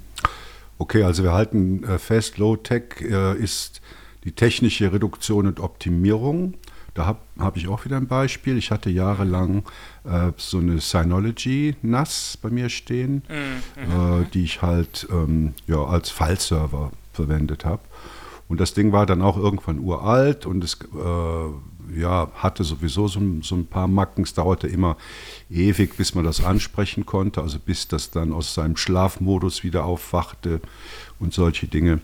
Okay, 0.78 1.04
also 1.04 1.23
wir 1.23 1.34
halten 1.34 1.84
äh, 1.84 1.99
fest, 1.99 2.38
Low-Tech 2.38 3.02
äh, 3.02 3.38
ist 3.38 3.82
die 4.23 4.32
technische 4.32 4.91
Reduktion 4.91 5.47
und 5.47 5.60
Optimierung. 5.60 6.56
Da 6.93 7.06
habe 7.06 7.19
hab 7.39 7.58
ich 7.58 7.67
auch 7.67 7.86
wieder 7.86 7.97
ein 7.97 8.08
Beispiel. 8.08 8.58
Ich 8.58 8.71
hatte 8.71 8.89
jahrelang 8.89 9.63
äh, 10.04 10.32
so 10.38 10.60
eine 10.60 10.80
Synology 10.80 11.76
NAS 11.82 12.38
bei 12.41 12.49
mir 12.49 12.69
stehen, 12.69 13.23
mhm. 13.30 14.21
äh, 14.21 14.26
die 14.34 14.43
ich 14.43 14.62
halt 14.62 15.08
ähm, 15.10 15.54
ja, 15.67 15.84
als 15.84 16.10
File-Server 16.10 16.91
verwendet 17.13 17.65
habe. 17.65 17.82
Und 18.53 18.59
das 18.59 18.75
Ding 18.75 18.91
war 18.91 19.07
dann 19.07 19.23
auch 19.23 19.35
irgendwann 19.35 19.79
uralt 19.79 20.45
und 20.45 20.63
es 20.63 20.75
äh, 20.75 21.99
ja, 21.99 22.29
hatte 22.35 22.63
sowieso 22.63 23.07
so, 23.07 23.19
so, 23.41 23.55
ein 23.55 23.65
paar 23.65 23.87
Macken. 23.87 24.25
Es 24.25 24.35
dauerte 24.35 24.67
immer 24.67 24.95
ewig, 25.49 25.97
bis 25.97 26.13
man 26.13 26.23
das 26.23 26.43
ansprechen 26.45 27.03
konnte, 27.07 27.41
also 27.41 27.57
bis 27.57 27.87
das 27.87 28.11
dann 28.11 28.31
aus 28.31 28.53
seinem 28.53 28.77
Schlafmodus 28.77 29.63
wieder 29.63 29.85
aufwachte 29.85 30.61
und 31.19 31.33
solche 31.33 31.65
Dinge. 31.65 31.99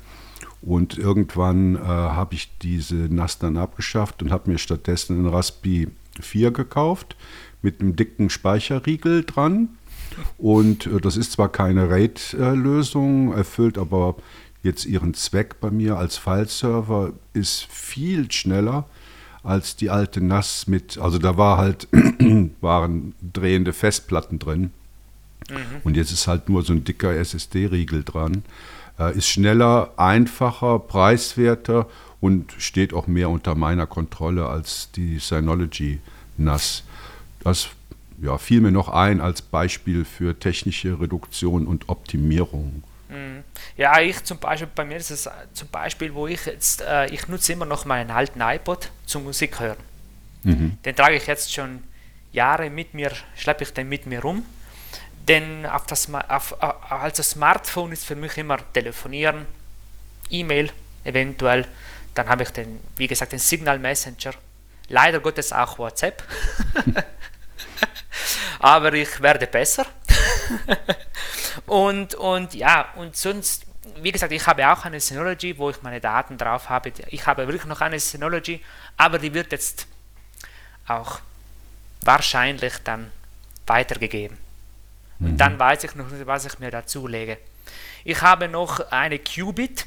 Und 0.64 0.98
irgendwann 0.98 1.76
äh, 1.76 1.82
habe 1.82 2.34
ich 2.34 2.50
diese 2.64 2.96
NAS 2.96 3.38
dann 3.38 3.56
abgeschafft 3.56 4.24
und 4.24 4.32
habe 4.32 4.50
mir 4.50 4.58
stattdessen 4.58 5.20
einen 5.20 5.28
Raspi 5.28 5.90
4 6.20 6.50
gekauft 6.50 7.16
mit 7.62 7.80
einem 7.80 7.96
dicken 7.96 8.32
Speicherriegel 8.32 9.24
dran. 9.24 9.70
Und 10.40 10.88
äh, 10.88 11.00
das 11.00 11.16
ist 11.16 11.34
zwar 11.34 11.50
keine 11.50 11.92
RAID-Lösung, 11.92 13.34
erfüllt 13.34 13.78
aber 13.78 14.16
jetzt 14.64 14.86
ihren 14.86 15.14
Zweck 15.14 15.60
bei 15.60 15.72
mir 15.72 15.98
als 15.98 16.18
File-Server, 16.18 17.14
ist 17.34 17.66
viel 17.70 18.32
schneller 18.32 18.86
als 19.44 19.76
die 19.76 19.90
alte 19.90 20.22
NAS 20.22 20.68
mit, 20.68 20.98
also 20.98 21.18
da 21.18 21.38
war 21.38 21.58
halt, 21.58 21.88
waren 22.62 23.16
drehende 23.22 23.74
Festplatten 23.74 24.38
drin. 24.38 24.72
Mhm. 25.50 25.82
Und 25.84 25.98
jetzt 25.98 26.12
ist 26.12 26.28
halt 26.28 26.50
nur 26.50 26.64
so 26.64 26.74
ein 26.74 26.84
dicker 26.84 27.16
SSD-Riegel 27.16 28.04
dran. 28.04 28.44
Äh, 29.00 29.18
ist 29.18 29.28
schneller, 29.28 29.94
einfacher, 29.98 30.80
preiswerter 30.80 31.88
und 32.20 32.54
steht 32.58 32.94
auch 32.94 33.08
mehr 33.08 33.30
unter 33.30 33.56
meiner 33.56 33.88
Kontrolle 33.88 34.48
als 34.48 34.92
die 34.92 35.20
Synology 35.20 36.00
NAS. 36.38 36.84
Das 37.44 37.70
ja, 38.22 38.38
fiel 38.38 38.60
mir 38.60 38.72
noch 38.72 38.90
ein 38.90 39.22
als 39.22 39.42
Beispiel 39.42 40.04
für 40.04 40.38
technische 40.38 41.00
Reduktion 41.00 41.66
und 41.66 41.88
Optimierung. 41.88 42.84
Ja, 43.78 44.00
ich 44.00 44.24
zum 44.24 44.40
Beispiel, 44.40 44.70
bei 44.74 44.86
mir 44.86 44.98
ist 44.98 45.12
es 45.12 45.30
zum 45.54 45.68
Beispiel, 45.70 46.14
wo 46.14 46.28
ich 46.28 46.46
jetzt, 46.46 46.82
äh, 46.82 47.08
ich 47.08 47.28
nutze 47.28 47.54
immer 47.54 47.66
noch 47.66 47.86
meinen 47.86 48.12
alten 48.12 48.42
iPod 48.42 48.92
zum 49.06 49.24
Musik 49.24 49.60
hören. 49.60 49.78
Mhm. 50.44 50.78
Den 50.84 50.96
trage 50.96 51.16
ich 51.16 51.28
jetzt 51.28 51.54
schon 51.54 51.84
Jahre 52.32 52.70
mit 52.70 52.94
mir, 52.94 53.12
schleppe 53.36 53.64
ich 53.64 53.74
den 53.74 53.90
mit 53.90 54.06
mir 54.06 54.22
rum 54.22 54.46
denn 55.30 55.66
auf 55.68 55.86
das, 55.86 56.10
auf, 56.14 56.62
also 56.92 57.24
Smartphone 57.24 57.92
ist 57.92 58.06
für 58.06 58.16
mich 58.16 58.36
immer 58.38 58.58
Telefonieren, 58.74 59.46
E-Mail 60.30 60.72
eventuell. 61.04 61.68
Dann 62.16 62.28
habe 62.28 62.44
ich 62.44 62.50
den, 62.50 62.80
wie 62.98 63.08
gesagt, 63.08 63.32
den 63.32 63.40
Signal 63.40 63.78
Messenger. 63.78 64.34
Leider 64.88 65.20
Gottes 65.20 65.54
auch 65.54 65.78
WhatsApp. 65.78 66.24
Aber 68.60 68.92
ich 68.94 69.22
werde 69.22 69.46
besser. 69.46 69.86
und, 71.66 72.16
und 72.16 72.54
ja, 72.54 72.94
und 72.96 73.16
sonst, 73.16 73.66
wie 74.02 74.12
gesagt, 74.12 74.32
ich 74.32 74.46
habe 74.46 74.72
auch 74.72 74.86
eine 74.86 75.00
Synology, 75.00 75.58
wo 75.58 75.70
ich 75.70 75.82
meine 75.82 76.00
Daten 76.00 76.38
drauf 76.38 76.70
habe. 76.70 76.92
Ich 77.08 77.26
habe 77.26 77.48
wirklich 77.48 77.66
noch 77.66 77.82
eine 77.82 78.00
Synology, 78.00 78.64
aber 78.98 79.20
die 79.20 79.34
wird 79.34 79.52
jetzt 79.52 79.88
auch 80.88 81.20
wahrscheinlich 82.02 82.74
dann 82.84 83.12
weitergegeben. 83.68 84.38
Und 85.20 85.34
mhm. 85.34 85.38
dann 85.38 85.60
weiß 85.60 85.84
ich 85.84 85.96
noch 85.96 86.10
nicht, 86.10 86.26
was 86.26 86.46
ich 86.46 86.60
mir 86.60 86.72
dazu 86.72 87.08
lege. 87.08 87.38
Ich 88.04 88.22
habe 88.22 88.48
noch 88.48 88.80
eine 88.92 89.20
Qubit 89.20 89.86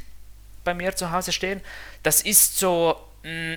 bei 0.64 0.74
mir 0.74 0.94
zu 0.94 1.10
Hause 1.10 1.32
stehen. 1.32 1.60
Das 2.02 2.22
ist 2.22 2.58
so, 2.58 2.96
mm, 3.24 3.54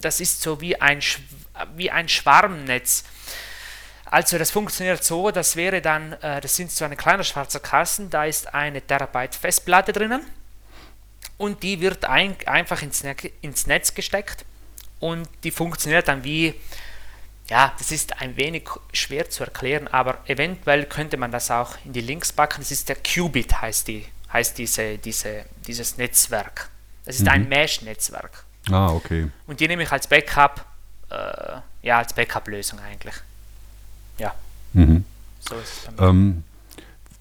das 0.00 0.20
ist 0.20 0.40
so 0.40 0.60
wie 0.60 0.80
ein, 0.80 1.00
wie 1.76 1.90
ein 1.90 2.08
Schwarmnetz. 2.08 3.04
Also 4.14 4.38
das 4.38 4.52
funktioniert 4.52 5.02
so, 5.02 5.32
das 5.32 5.56
wäre 5.56 5.82
dann, 5.82 6.12
äh, 6.22 6.40
das 6.40 6.54
sind 6.54 6.70
so 6.70 6.84
eine 6.84 6.94
kleine 6.94 7.24
schwarze 7.24 7.58
Kasten, 7.58 8.10
da 8.10 8.26
ist 8.26 8.54
eine 8.54 8.80
Terabyte 8.80 9.34
Festplatte 9.34 9.92
drinnen 9.92 10.22
und 11.36 11.64
die 11.64 11.80
wird 11.80 12.04
ein, 12.04 12.36
einfach 12.46 12.80
ins, 12.82 13.02
ins 13.40 13.66
Netz 13.66 13.92
gesteckt 13.92 14.44
und 15.00 15.28
die 15.42 15.50
funktioniert 15.50 16.06
dann 16.06 16.22
wie 16.22 16.54
ja, 17.48 17.74
das 17.76 17.90
ist 17.90 18.22
ein 18.22 18.36
wenig 18.36 18.68
schwer 18.92 19.28
zu 19.30 19.42
erklären, 19.42 19.88
aber 19.88 20.18
eventuell 20.26 20.86
könnte 20.86 21.16
man 21.16 21.32
das 21.32 21.50
auch 21.50 21.76
in 21.84 21.92
die 21.92 22.00
Links 22.00 22.32
packen. 22.32 22.60
Das 22.60 22.70
ist 22.70 22.88
der 22.88 22.96
Qubit, 22.96 23.62
heißt, 23.62 23.88
die, 23.88 24.06
heißt 24.32 24.56
diese, 24.58 24.96
diese, 24.96 25.44
dieses 25.66 25.96
Netzwerk. 25.96 26.68
Das 27.04 27.16
ist 27.16 27.22
mhm. 27.22 27.30
ein 27.30 27.48
Mesh-Netzwerk. 27.48 28.44
Ah, 28.70 28.92
okay. 28.92 29.28
Und 29.48 29.58
die 29.58 29.66
nehme 29.66 29.82
ich 29.82 29.90
als 29.90 30.06
Backup, 30.06 30.64
äh, 31.10 31.58
ja, 31.82 31.98
als 31.98 32.12
Backup-Lösung 32.12 32.78
eigentlich. 32.78 33.14
Ja. 34.18 34.34
Mhm. 34.72 35.04
So 35.40 35.54
ist 35.56 35.88
es 35.88 36.00
ähm, 36.00 36.42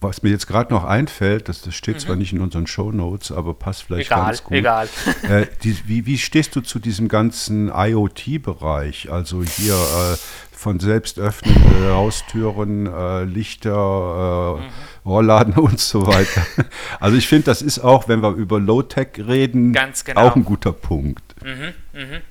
was 0.04 0.22
mir 0.22 0.30
jetzt 0.30 0.48
gerade 0.48 0.72
noch 0.72 0.84
einfällt, 0.84 1.50
das, 1.50 1.62
das 1.62 1.74
steht 1.74 1.96
mhm. 1.96 2.00
zwar 2.00 2.16
nicht 2.18 2.34
in 2.34 2.42
unseren 2.42 2.68
Show 2.68 2.92
Notes, 2.92 3.32
aber 3.32 3.54
passt 3.54 3.84
vielleicht 3.84 4.12
egal, 4.12 4.26
ganz 4.26 4.44
gut. 4.44 4.58
Egal. 4.58 4.90
Äh, 5.24 5.48
die, 5.64 5.78
wie, 5.88 6.06
wie 6.06 6.18
stehst 6.18 6.56
du 6.56 6.62
zu 6.62 6.80
diesem 6.80 7.08
ganzen 7.08 7.70
IoT-Bereich? 7.74 9.10
Also 9.10 9.42
hier 9.42 9.74
äh, 9.74 10.18
von 10.52 10.80
selbst 10.82 11.18
öffnende 11.18 11.94
Haustüren, 11.94 12.88
äh, 12.88 13.24
Lichter, 13.24 14.58
äh, 14.60 14.62
mhm. 14.62 14.70
Rollladen 15.06 15.54
und 15.56 15.80
so 15.80 16.06
weiter. 16.06 16.46
Also 17.00 17.18
ich 17.18 17.28
finde, 17.28 17.46
das 17.46 17.62
ist 17.62 17.80
auch, 17.80 18.08
wenn 18.08 18.22
wir 18.22 18.32
über 18.32 18.60
Low-Tech 18.60 19.10
reden, 19.18 19.74
genau. 19.74 20.22
auch 20.22 20.36
ein 20.36 20.44
guter 20.44 20.74
Punkt. 20.74 21.24
Mhm, 21.42 21.74
mh. 21.94 22.22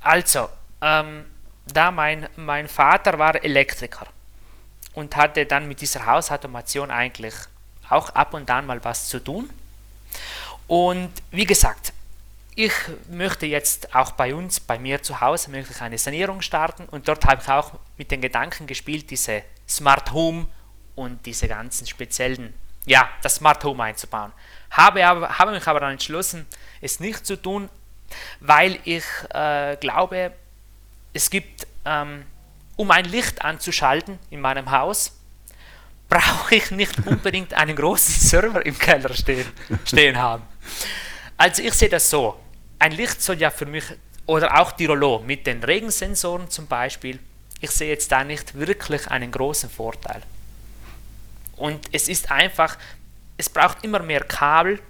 Also, 0.00 0.48
ähm, 0.80 1.24
da 1.66 1.90
mein, 1.90 2.28
mein 2.36 2.68
Vater 2.68 3.18
war 3.18 3.42
Elektriker 3.42 4.06
und 4.94 5.16
hatte 5.16 5.44
dann 5.46 5.68
mit 5.68 5.80
dieser 5.80 6.06
Hausautomation 6.06 6.90
eigentlich 6.90 7.34
auch 7.88 8.10
ab 8.10 8.34
und 8.34 8.50
an 8.50 8.66
mal 8.66 8.82
was 8.84 9.08
zu 9.08 9.22
tun. 9.22 9.50
Und 10.66 11.10
wie 11.30 11.44
gesagt, 11.44 11.92
ich 12.54 12.72
möchte 13.10 13.46
jetzt 13.46 13.94
auch 13.94 14.12
bei 14.12 14.34
uns, 14.34 14.60
bei 14.60 14.78
mir 14.78 15.02
zu 15.02 15.20
Hause, 15.20 15.50
möchte 15.50 15.72
ich 15.72 15.82
eine 15.82 15.98
Sanierung 15.98 16.40
starten 16.40 16.86
und 16.86 17.06
dort 17.06 17.24
habe 17.26 17.42
ich 17.42 17.48
auch 17.48 17.72
mit 17.98 18.10
den 18.10 18.22
Gedanken 18.22 18.66
gespielt, 18.66 19.10
diese 19.10 19.42
Smart 19.68 20.12
Home 20.12 20.46
und 20.94 21.24
diese 21.26 21.48
ganzen 21.48 21.86
speziellen, 21.86 22.54
ja, 22.86 23.08
das 23.22 23.36
Smart 23.36 23.62
Home 23.62 23.84
einzubauen. 23.84 24.32
Habe, 24.70 25.06
aber, 25.06 25.38
habe 25.38 25.52
mich 25.52 25.66
aber 25.66 25.80
dann 25.80 25.92
entschlossen, 25.92 26.46
es 26.80 26.98
nicht 26.98 27.26
zu 27.26 27.36
tun, 27.36 27.68
weil 28.40 28.78
ich 28.84 29.04
äh, 29.34 29.76
glaube, 29.76 30.32
es 31.16 31.30
gibt 31.30 31.66
ähm, 31.86 32.24
um 32.76 32.90
ein 32.90 33.06
Licht 33.06 33.42
anzuschalten 33.42 34.18
in 34.30 34.40
meinem 34.40 34.70
Haus, 34.70 35.18
brauche 36.08 36.54
ich 36.54 36.70
nicht 36.70 37.04
unbedingt 37.06 37.54
einen 37.54 37.74
großen 37.74 38.14
Server 38.14 38.64
im 38.64 38.78
Keller 38.78 39.12
stehen, 39.14 39.46
stehen 39.84 40.16
haben. 40.16 40.44
Also 41.36 41.62
ich 41.62 41.74
sehe 41.74 41.88
das 41.88 42.08
so. 42.08 42.38
Ein 42.78 42.92
Licht 42.92 43.20
soll 43.22 43.40
ja 43.40 43.50
für 43.50 43.66
mich, 43.66 43.84
oder 44.26 44.60
auch 44.60 44.72
die 44.72 44.86
Rollo 44.86 45.22
mit 45.26 45.46
den 45.46 45.64
Regensensoren 45.64 46.48
zum 46.50 46.66
Beispiel, 46.66 47.18
ich 47.60 47.70
sehe 47.70 47.88
jetzt 47.88 48.12
da 48.12 48.22
nicht 48.22 48.54
wirklich 48.54 49.08
einen 49.08 49.30
großen 49.30 49.70
Vorteil. 49.70 50.22
Und 51.56 51.88
es 51.92 52.08
ist 52.08 52.30
einfach, 52.30 52.76
es 53.38 53.48
braucht 53.48 53.82
immer 53.82 54.00
mehr 54.00 54.22
Kabel, 54.22 54.80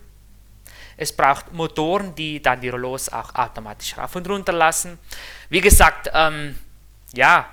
es 0.96 1.12
braucht 1.12 1.52
Motoren, 1.52 2.14
die 2.14 2.40
dann 2.40 2.60
die 2.60 2.68
Rollos 2.68 3.08
auch 3.08 3.34
automatisch 3.34 3.96
rauf 3.98 4.16
und 4.16 4.28
runter 4.28 4.52
lassen. 4.52 4.98
Wie 5.48 5.60
gesagt, 5.60 6.10
ähm, 6.12 6.56
ja, 7.12 7.46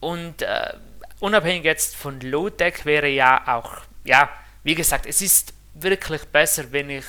und 0.00 0.42
äh, 0.42 0.72
unabhängig 1.20 1.64
jetzt 1.64 1.96
von 1.96 2.20
Low-Tech 2.20 2.84
wäre 2.84 3.08
ja 3.08 3.42
auch, 3.56 3.78
ja, 4.04 4.28
wie 4.62 4.74
gesagt, 4.74 5.06
es 5.06 5.20
ist 5.20 5.52
wirklich 5.74 6.24
besser, 6.26 6.64
wenn 6.70 6.90
ich 6.90 7.04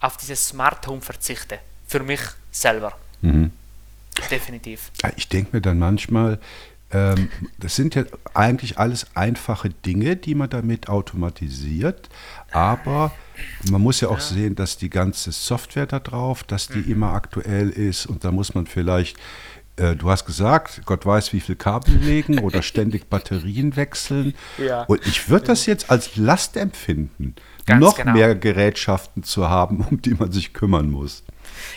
auf 0.00 0.16
dieses 0.16 0.48
Smart 0.48 0.86
Home 0.86 1.00
verzichte. 1.00 1.58
Für 1.86 2.00
mich 2.00 2.20
selber. 2.50 2.92
Mhm. 3.20 3.52
Definitiv. 4.30 4.90
Ich 5.16 5.28
denke 5.28 5.56
mir 5.56 5.60
dann 5.60 5.78
manchmal, 5.78 6.38
ähm, 6.90 7.30
das 7.58 7.76
sind 7.76 7.94
ja 7.94 8.04
eigentlich 8.34 8.78
alles 8.78 9.06
einfache 9.14 9.70
Dinge, 9.70 10.16
die 10.16 10.34
man 10.34 10.50
damit 10.50 10.88
automatisiert, 10.88 12.08
aber 12.50 13.12
man 13.70 13.80
muss 13.80 14.00
ja 14.00 14.08
auch 14.08 14.18
ja. 14.18 14.20
sehen, 14.20 14.54
dass 14.54 14.76
die 14.76 14.90
ganze 14.90 15.32
Software 15.32 15.86
da 15.86 16.00
drauf, 16.00 16.44
dass 16.44 16.68
die 16.68 16.78
mhm. 16.78 16.92
immer 16.92 17.12
aktuell 17.12 17.70
ist 17.70 18.06
und 18.06 18.24
da 18.24 18.32
muss 18.32 18.54
man 18.54 18.66
vielleicht 18.66 19.16
äh, 19.76 19.96
du 19.96 20.10
hast 20.10 20.26
gesagt, 20.26 20.82
Gott 20.84 21.06
weiß, 21.06 21.32
wie 21.32 21.40
viel 21.40 21.56
Kabel 21.56 21.94
legen 22.00 22.40
oder 22.40 22.62
ständig 22.62 23.08
Batterien 23.08 23.76
wechseln. 23.76 24.34
Ja. 24.58 24.82
Und 24.82 25.06
ich 25.06 25.28
würde 25.28 25.46
das 25.46 25.66
jetzt 25.66 25.90
als 25.90 26.16
Last 26.16 26.56
empfinden, 26.56 27.34
Ganz 27.64 27.80
noch 27.80 27.96
genau. 27.96 28.12
mehr 28.12 28.34
Gerätschaften 28.34 29.22
zu 29.22 29.48
haben, 29.48 29.86
um 29.90 30.02
die 30.02 30.14
man 30.14 30.30
sich 30.30 30.52
kümmern 30.52 30.90
muss. 30.90 31.24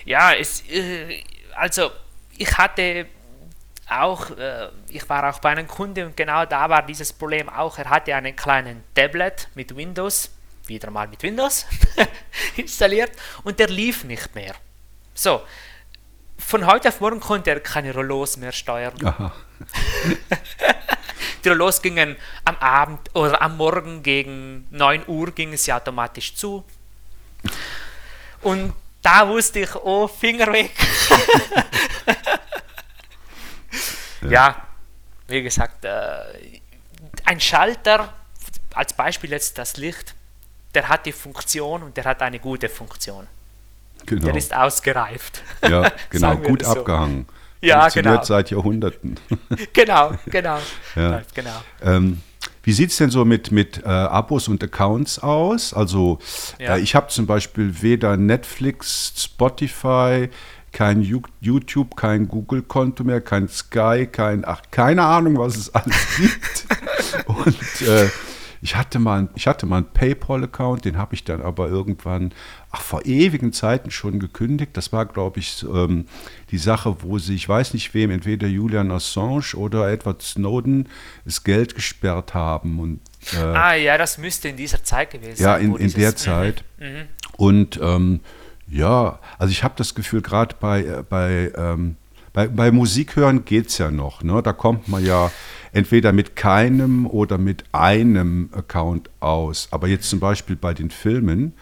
Ja, 0.04 0.34
es, 0.34 0.64
äh, 0.70 1.24
also 1.56 1.90
ich 2.38 2.58
hatte 2.58 3.06
auch, 3.90 4.32
äh, 4.32 4.70
ich 4.90 5.08
war 5.10 5.30
auch 5.30 5.40
bei 5.40 5.50
einem 5.52 5.68
Kunden 5.68 6.08
und 6.08 6.18
genau 6.18 6.46
da 6.46 6.70
war 6.70 6.82
dieses 6.82 7.14
Problem 7.14 7.50
auch. 7.50 7.78
Er 7.78 7.90
hatte 7.90 8.16
einen 8.16 8.36
kleinen 8.36 8.84
Tablet 8.94 9.48
mit 9.56 9.76
Windows, 9.76 10.32
wieder 10.68 10.92
mal 10.92 11.08
mit 11.08 11.22
Windows 11.24 11.66
installiert 12.56 13.12
und 13.44 13.60
der 13.60 13.68
lief 13.68 14.04
nicht 14.04 14.34
mehr. 14.36 14.56
So, 15.14 15.42
von 16.38 16.66
heute 16.66 16.90
auf 16.90 17.00
morgen 17.00 17.20
konnte 17.20 17.52
er 17.52 17.60
keine 17.60 17.94
Rollos 17.94 18.38
mehr 18.38 18.52
steuern. 18.52 18.94
Die 21.44 21.50
Rollos 21.50 21.82
gingen 21.82 22.16
am 22.44 22.58
Abend 22.58 23.14
oder 23.16 23.42
am 23.42 23.58
Morgen 23.58 24.04
gegen 24.04 24.68
9 24.72 25.08
Uhr 25.08 25.32
gingen 25.32 25.58
sie 25.58 25.72
automatisch 25.72 26.36
zu. 26.36 26.66
Und 28.42 28.74
da 29.02 29.28
wusste 29.28 29.60
ich, 29.60 29.76
oh, 29.76 30.08
Finger 30.08 30.52
weg. 30.52 30.72
ja, 34.30 34.68
wie 35.28 35.44
gesagt, 35.44 35.86
äh, 35.86 36.60
ein 37.26 37.40
Schalter, 37.40 38.14
als 38.74 38.94
Beispiel 38.94 39.30
jetzt 39.32 39.58
das 39.58 39.78
Licht, 39.78 40.16
der 40.76 40.90
hat 40.90 41.06
die 41.06 41.12
Funktion 41.12 41.84
und 41.84 41.98
der 41.98 42.04
hat 42.04 42.22
eine 42.22 42.40
gute 42.40 42.70
Funktion. 42.70 43.28
Genau. 44.06 44.26
Der 44.26 44.36
ist 44.36 44.54
ausgereift. 44.56 45.42
Ja, 45.68 45.92
genau, 46.10 46.36
gut 46.38 46.64
so. 46.64 46.72
abgehangen. 46.72 47.26
Ja, 47.62 47.88
genau. 47.90 48.24
seit 48.24 48.52
Jahrhunderten. 48.52 49.20
genau, 49.74 50.12
genau. 50.28 50.60
ja. 50.96 51.22
genau. 51.34 51.64
Ähm, 51.82 52.22
wie 52.62 52.74
sieht 52.74 52.92
es 52.92 52.98
denn 52.98 53.10
so 53.10 53.26
mit, 53.26 53.52
mit 53.52 53.84
äh, 53.84 53.88
Abos 53.88 54.48
und 54.48 54.64
Accounts 54.64 55.20
aus? 55.20 55.74
Also 55.74 56.20
ja. 56.60 56.76
äh, 56.76 56.80
ich 56.80 56.94
habe 56.94 57.08
zum 57.08 57.26
Beispiel 57.26 57.82
weder 57.82 58.18
Netflix, 58.18 59.14
Spotify, 59.18 60.30
kein 60.72 61.02
YouTube, 61.40 61.96
kein 61.96 62.28
Google-Konto 62.28 63.04
mehr, 63.04 63.22
kein 63.22 63.48
Sky, 63.48 64.08
kein, 64.12 64.44
ach, 64.46 64.62
keine 64.72 65.04
Ahnung, 65.04 65.38
was 65.38 65.56
es 65.56 65.74
alles 65.74 65.96
gibt. 66.18 66.66
Und 67.28 67.88
äh, 67.88 68.10
ich 68.66 68.76
hatte 68.76 68.98
mal, 68.98 69.30
ich 69.36 69.46
hatte 69.46 69.68
mal 69.68 69.78
einen 69.78 69.94
PayPal-Account, 69.94 70.86
den 70.86 70.98
habe 70.98 71.14
ich 71.14 71.24
dann 71.24 71.40
aber 71.40 71.70
irgendwann, 71.70 72.34
ach, 72.72 72.82
vor 72.82 73.06
ewigen 73.06 73.54
Zeiten 73.54 73.92
schon 73.92 74.20
gekündigt. 74.20 74.72
Das 74.74 74.92
war, 74.92 75.06
glaube 75.06 75.40
ich, 75.40 75.64
ähm, 75.72 76.08
die 76.50 76.58
Sache, 76.58 76.98
wo 77.04 77.20
sie, 77.20 77.36
ich 77.36 77.48
weiß 77.48 77.76
nicht 77.76 77.94
wem, 77.94 78.10
entweder 78.10 78.48
Julian 78.48 78.90
Assange 78.90 79.54
oder 79.54 79.92
Edward 79.92 80.24
Snowden 80.24 80.90
das 81.26 81.44
Geld 81.44 81.76
gesperrt 81.76 82.34
haben. 82.34 82.80
Und, 82.80 83.02
äh, 83.36 83.38
ah 83.38 83.76
ja, 83.76 84.00
das 84.00 84.18
müsste 84.18 84.48
in 84.48 84.58
dieser 84.58 84.84
Zeit 84.84 85.12
gewesen 85.12 85.36
sein. 85.36 85.46
Ja, 85.46 85.58
in, 85.58 85.76
in 85.76 85.94
der 85.94 86.16
Zeit. 86.16 86.64
Mhm. 86.80 87.04
Und 87.38 87.80
ähm, 87.80 88.22
ja, 88.68 89.20
also 89.38 89.52
ich 89.52 89.64
habe 89.64 89.76
das 89.78 89.94
Gefühl, 89.94 90.24
gerade 90.24 90.56
bei, 90.60 90.84
äh, 90.84 91.04
bei, 91.08 91.52
ähm, 91.56 91.98
bei, 92.34 92.48
bei 92.48 92.72
Musik 92.72 93.16
hören 93.16 93.46
geht 93.46 93.68
es 93.68 93.78
ja 93.78 93.92
noch. 93.92 94.24
Ne? 94.24 94.42
Da 94.42 94.54
kommt 94.54 94.88
man 94.88 95.06
ja 95.06 95.32
entweder 95.76 96.14
mit 96.14 96.36
keinem 96.36 97.06
oder 97.06 97.38
mit 97.38 97.66
einem 97.74 98.50
Account 98.54 99.10
aus. 99.20 99.68
Aber 99.72 99.88
jetzt 99.88 100.10
zum 100.10 100.22
Beispiel 100.22 100.56
bei 100.56 100.74
den 100.74 100.90
Filmen, 100.90 101.54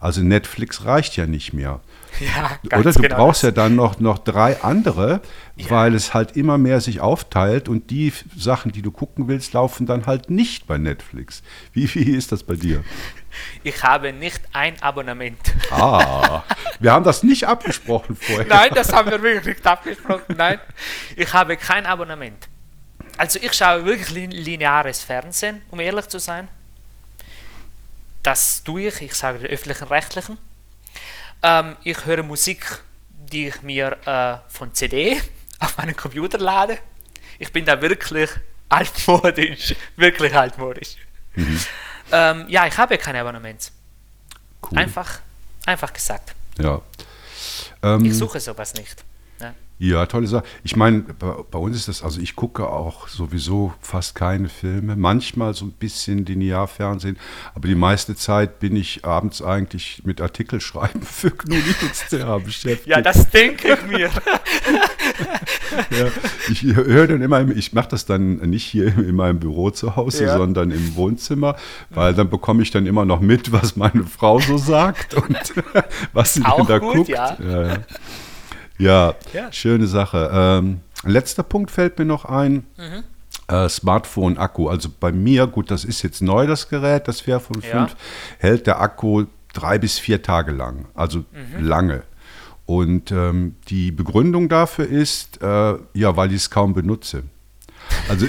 also 0.00 0.22
Netflix 0.22 0.84
reicht 0.86 1.16
ja 1.16 1.26
nicht 1.26 1.52
mehr. 1.52 1.80
Ja, 2.18 2.58
Oder 2.76 2.92
du 2.92 3.00
genau 3.02 3.16
brauchst 3.16 3.44
das. 3.44 3.48
ja 3.48 3.52
dann 3.52 3.76
noch, 3.76 4.00
noch 4.00 4.18
drei 4.18 4.60
andere, 4.62 5.22
ja. 5.54 5.70
weil 5.70 5.94
es 5.94 6.12
halt 6.12 6.36
immer 6.36 6.58
mehr 6.58 6.80
sich 6.80 7.00
aufteilt 7.00 7.68
und 7.68 7.90
die 7.90 8.12
Sachen, 8.36 8.72
die 8.72 8.82
du 8.82 8.90
gucken 8.90 9.28
willst, 9.28 9.52
laufen 9.52 9.86
dann 9.86 10.06
halt 10.06 10.28
nicht 10.28 10.66
bei 10.66 10.76
Netflix. 10.76 11.42
Wie, 11.72 11.88
wie 11.94 12.10
ist 12.10 12.32
das 12.32 12.42
bei 12.42 12.56
dir? 12.56 12.82
Ich 13.62 13.84
habe 13.84 14.12
nicht 14.12 14.40
ein 14.52 14.82
Abonnement. 14.82 15.38
Ah, 15.70 16.42
wir 16.80 16.90
haben 16.90 17.04
das 17.04 17.22
nicht 17.22 17.46
abgesprochen 17.46 18.16
vorher. 18.16 18.44
Nein, 18.46 18.70
das 18.74 18.92
haben 18.92 19.08
wir 19.08 19.22
wirklich 19.22 19.54
nicht 19.54 19.64
abgesprochen. 19.64 20.34
Nein, 20.36 20.58
ich 21.14 21.32
habe 21.32 21.56
kein 21.56 21.86
Abonnement. 21.86 22.48
Also 23.20 23.38
ich 23.42 23.52
schaue 23.52 23.84
wirklich 23.84 24.08
lineares 24.08 25.02
Fernsehen, 25.02 25.60
um 25.70 25.78
ehrlich 25.78 26.08
zu 26.08 26.18
sein. 26.18 26.48
Das 28.22 28.64
tue 28.64 28.88
ich, 28.88 29.02
ich 29.02 29.14
sage 29.14 29.40
den 29.40 29.50
öffentlichen 29.50 29.88
Rechtlichen. 29.88 30.38
Ähm, 31.42 31.76
ich 31.84 32.06
höre 32.06 32.22
Musik, 32.22 32.78
die 33.10 33.48
ich 33.48 33.60
mir 33.60 33.98
äh, 34.06 34.50
von 34.50 34.72
CD 34.72 35.20
auf 35.58 35.76
meinen 35.76 35.94
Computer 35.94 36.38
lade. 36.38 36.78
Ich 37.38 37.52
bin 37.52 37.66
da 37.66 37.82
wirklich 37.82 38.30
altmodisch, 38.70 39.74
wirklich 39.96 40.34
altmodisch. 40.34 40.96
Mhm. 41.34 41.60
Ähm, 42.12 42.46
ja, 42.48 42.66
ich 42.66 42.78
habe 42.78 42.96
keine 42.96 43.20
Abonnements. 43.20 43.70
Cool. 44.62 44.78
Einfach, 44.78 45.20
einfach 45.66 45.92
gesagt. 45.92 46.34
Ja. 46.58 46.80
Ähm, 47.82 48.02
ich 48.02 48.16
suche 48.16 48.40
sowas 48.40 48.72
nicht. 48.72 49.04
Ja, 49.82 50.04
tolle 50.04 50.26
Sache. 50.26 50.44
Ich 50.62 50.76
meine, 50.76 51.00
bei, 51.00 51.36
bei, 51.50 51.58
uns 51.58 51.74
ist 51.74 51.88
das, 51.88 52.02
also 52.02 52.20
ich 52.20 52.36
gucke 52.36 52.68
auch 52.68 53.08
sowieso 53.08 53.72
fast 53.80 54.14
keine 54.14 54.50
Filme, 54.50 54.94
manchmal 54.94 55.54
so 55.54 55.64
ein 55.64 55.72
bisschen 55.72 56.26
Linearfernsehen, 56.26 57.16
aber 57.54 57.66
die 57.66 57.74
meiste 57.74 58.14
Zeit 58.14 58.58
bin 58.58 58.76
ich 58.76 59.06
abends 59.06 59.40
eigentlich 59.40 60.02
mit 60.04 60.20
Artikelschreiben 60.20 61.00
für 61.10 61.30
GNU/Linux.ch 61.30 62.44
beschäftigt. 62.44 62.88
Ja, 62.88 63.00
das 63.00 63.30
denke 63.30 63.72
ich 63.72 63.86
mir. 63.90 64.10
ja, 65.98 66.08
ich 66.50 66.62
höre 66.62 67.06
dann 67.06 67.22
immer, 67.22 67.48
ich 67.48 67.72
mache 67.72 67.88
das 67.88 68.04
dann 68.04 68.36
nicht 68.50 68.66
hier 68.66 68.88
in 68.98 69.16
meinem 69.16 69.40
Büro 69.40 69.70
zu 69.70 69.96
Hause, 69.96 70.24
ja. 70.24 70.36
sondern 70.36 70.72
im 70.72 70.94
Wohnzimmer, 70.94 71.56
weil 71.88 72.12
dann 72.12 72.28
bekomme 72.28 72.62
ich 72.62 72.70
dann 72.70 72.84
immer 72.84 73.06
noch 73.06 73.20
mit, 73.20 73.50
was 73.50 73.76
meine 73.76 74.04
Frau 74.04 74.40
so 74.40 74.58
sagt 74.58 75.14
und 75.14 75.54
was 76.12 76.34
sie 76.34 76.44
auch 76.44 76.66
da 76.66 76.76
gut, 76.76 76.96
guckt. 76.96 77.08
Ja. 77.08 77.38
ja. 77.40 77.78
Ja, 78.80 79.14
ja. 79.32 79.52
schöne 79.52 79.86
Sache. 79.86 80.30
Ähm, 80.32 80.80
letzter 81.04 81.42
Punkt 81.42 81.70
fällt 81.70 81.98
mir 81.98 82.04
noch 82.04 82.24
ein. 82.24 82.66
Mhm. 82.76 83.04
Äh, 83.48 83.68
Smartphone-Akku. 83.68 84.68
Also 84.68 84.88
bei 85.00 85.10
mir, 85.12 85.46
gut, 85.46 85.70
das 85.70 85.84
ist 85.84 86.02
jetzt 86.02 86.22
neu, 86.22 86.46
das 86.46 86.68
Gerät, 86.68 87.08
das 87.08 87.20
Fairphone 87.20 87.62
5, 87.62 87.72
ja. 87.72 87.88
hält 88.38 88.66
der 88.66 88.80
Akku 88.80 89.24
drei 89.52 89.78
bis 89.78 89.98
vier 89.98 90.22
Tage 90.22 90.52
lang. 90.52 90.86
Also 90.94 91.18
mhm. 91.18 91.64
lange. 91.64 92.02
Und 92.66 93.10
ähm, 93.10 93.56
die 93.68 93.90
Begründung 93.90 94.48
dafür 94.48 94.86
ist, 94.86 95.42
äh, 95.42 95.74
ja, 95.94 96.16
weil 96.16 96.30
ich 96.30 96.36
es 96.36 96.50
kaum 96.50 96.72
benutze. 96.74 97.24
Also, 98.10 98.26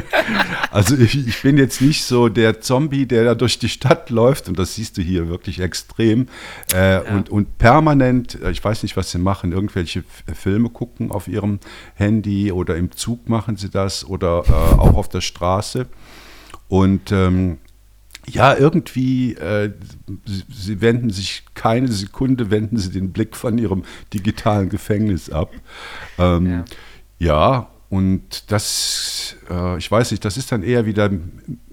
also 0.70 0.96
ich, 0.96 1.26
ich, 1.28 1.42
bin 1.42 1.58
jetzt 1.58 1.82
nicht 1.82 2.04
so 2.04 2.30
der 2.30 2.62
Zombie, 2.62 3.04
der 3.04 3.24
da 3.24 3.34
durch 3.34 3.58
die 3.58 3.68
Stadt 3.68 4.08
läuft 4.08 4.48
und 4.48 4.58
das 4.58 4.74
siehst 4.74 4.96
du 4.96 5.02
hier 5.02 5.28
wirklich 5.28 5.60
extrem 5.60 6.28
äh, 6.72 6.94
ja. 6.94 7.00
und, 7.00 7.28
und 7.28 7.58
permanent, 7.58 8.40
äh, 8.42 8.50
ich 8.50 8.64
weiß 8.64 8.82
nicht, 8.82 8.96
was 8.96 9.10
sie 9.10 9.18
machen, 9.18 9.52
irgendwelche 9.52 10.02
Filme 10.34 10.70
gucken 10.70 11.10
auf 11.10 11.28
ihrem 11.28 11.60
Handy 11.94 12.52
oder 12.52 12.76
im 12.76 12.90
Zug 12.92 13.28
machen 13.28 13.56
sie 13.56 13.68
das 13.68 14.04
oder 14.04 14.44
äh, 14.48 14.52
auch 14.80 14.94
auf 14.94 15.10
der 15.10 15.20
Straße 15.20 15.86
und 16.68 17.12
ähm, 17.12 17.58
ja, 18.26 18.56
irgendwie, 18.56 19.34
äh, 19.34 19.72
sie, 20.24 20.44
sie, 20.48 20.80
wenden 20.80 21.10
sich 21.10 21.42
keine 21.54 21.88
Sekunde, 21.88 22.50
wenden 22.50 22.78
sie 22.78 22.92
den 22.92 23.12
Blick 23.12 23.36
von 23.36 23.58
ihrem 23.58 23.82
digitalen 24.14 24.68
Gefängnis 24.68 25.28
ab. 25.28 25.50
Ähm, 26.18 26.46
ja. 26.46 26.64
ja 27.18 27.71
und 27.92 28.50
das, 28.50 29.36
äh, 29.50 29.76
ich 29.76 29.90
weiß 29.90 30.12
nicht, 30.12 30.24
das 30.24 30.38
ist 30.38 30.50
dann 30.50 30.62
eher 30.62 30.86
wieder 30.86 31.10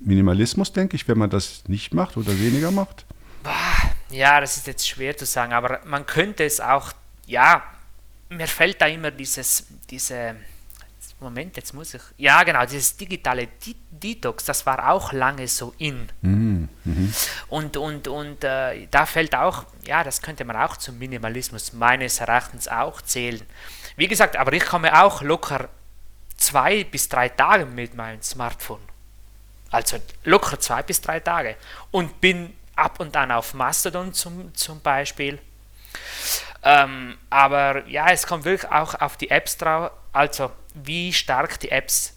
Minimalismus, 0.03 0.73
denke 0.73 0.97
ich, 0.97 1.07
wenn 1.07 1.17
man 1.17 1.29
das 1.29 1.63
nicht 1.69 1.93
macht 1.93 2.17
oder 2.17 2.37
weniger 2.37 2.71
macht. 2.71 3.05
Ja, 4.09 4.41
das 4.41 4.57
ist 4.57 4.67
jetzt 4.67 4.85
schwer 4.85 5.15
zu 5.15 5.25
sagen, 5.25 5.53
aber 5.53 5.79
man 5.85 6.05
könnte 6.05 6.43
es 6.43 6.59
auch, 6.59 6.91
ja, 7.25 7.63
mir 8.27 8.47
fällt 8.47 8.81
da 8.81 8.87
immer 8.87 9.11
dieses, 9.11 9.65
diese, 9.89 10.35
Moment, 11.21 11.55
jetzt 11.55 11.73
muss 11.73 11.93
ich, 11.93 12.01
ja 12.17 12.43
genau, 12.43 12.65
dieses 12.65 12.97
digitale 12.97 13.47
Detox, 13.89 14.43
das 14.43 14.65
war 14.65 14.89
auch 14.91 15.13
lange 15.13 15.47
so 15.47 15.73
in. 15.77 16.09
Mhm. 16.21 16.67
Und, 17.47 17.77
und, 17.77 18.09
und 18.09 18.43
äh, 18.43 18.87
da 18.91 19.05
fällt 19.05 19.35
auch, 19.35 19.63
ja, 19.87 20.03
das 20.03 20.21
könnte 20.21 20.43
man 20.43 20.57
auch 20.57 20.75
zum 20.75 20.99
Minimalismus 20.99 21.71
meines 21.71 22.19
Erachtens 22.19 22.67
auch 22.67 23.01
zählen. 23.01 23.41
Wie 23.95 24.09
gesagt, 24.09 24.35
aber 24.35 24.51
ich 24.51 24.65
komme 24.65 25.01
auch 25.01 25.21
locker 25.21 25.69
zwei 26.39 26.83
bis 26.83 27.09
drei 27.09 27.29
Tage 27.29 27.65
mit 27.65 27.93
meinem 27.93 28.21
Smartphone. 28.21 28.81
Also 29.71 29.97
locker 30.23 30.59
zwei 30.59 30.81
bis 30.81 31.01
drei 31.01 31.19
Tage. 31.19 31.55
Und 31.91 32.21
bin 32.21 32.55
ab 32.75 32.99
und 32.99 33.15
an 33.15 33.31
auf 33.31 33.53
Mastodon 33.53 34.13
zum, 34.13 34.53
zum 34.55 34.81
Beispiel. 34.81 35.39
Ähm, 36.63 37.17
aber 37.29 37.85
ja, 37.87 38.09
es 38.09 38.25
kommt 38.25 38.45
wirklich 38.45 38.71
auch 38.71 38.95
auf 38.95 39.17
die 39.17 39.29
Apps 39.29 39.57
drauf, 39.57 39.91
also 40.11 40.51
wie 40.73 41.13
stark 41.13 41.59
die 41.59 41.71
Apps, 41.71 42.13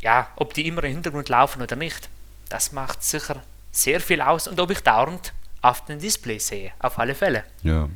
ja, 0.00 0.28
ob 0.36 0.54
die 0.54 0.66
immer 0.66 0.84
im 0.84 0.92
Hintergrund 0.92 1.28
laufen 1.28 1.62
oder 1.62 1.76
nicht. 1.76 2.08
Das 2.48 2.72
macht 2.72 3.02
sicher 3.02 3.42
sehr 3.72 4.00
viel 4.00 4.20
aus 4.20 4.46
und 4.46 4.60
ob 4.60 4.70
ich 4.70 4.80
dauernd 4.80 5.32
auf 5.60 5.84
dem 5.86 5.98
Display 5.98 6.38
sehe, 6.38 6.72
auf 6.78 6.98
alle 6.98 7.14
Fälle. 7.14 7.44
Ja. 7.62 7.88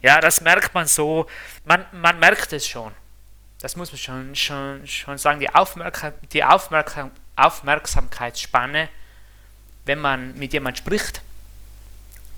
Ja, 0.00 0.20
das 0.20 0.40
merkt 0.40 0.72
man 0.74 0.86
so, 0.86 1.26
man, 1.64 1.84
man 1.92 2.18
merkt 2.18 2.52
es 2.52 2.66
schon 2.66 2.92
das 3.60 3.76
muss 3.76 3.90
man 3.92 3.98
schon, 3.98 4.34
schon, 4.34 4.86
schon 4.86 5.18
sagen, 5.18 5.40
die, 5.40 5.52
Aufmerksam, 5.52 6.12
die 6.32 6.44
Aufmerksam, 6.44 7.10
Aufmerksamkeitsspanne, 7.36 8.88
wenn 9.84 10.00
man 10.00 10.36
mit 10.38 10.52
jemandem 10.52 10.78
spricht, 10.78 11.22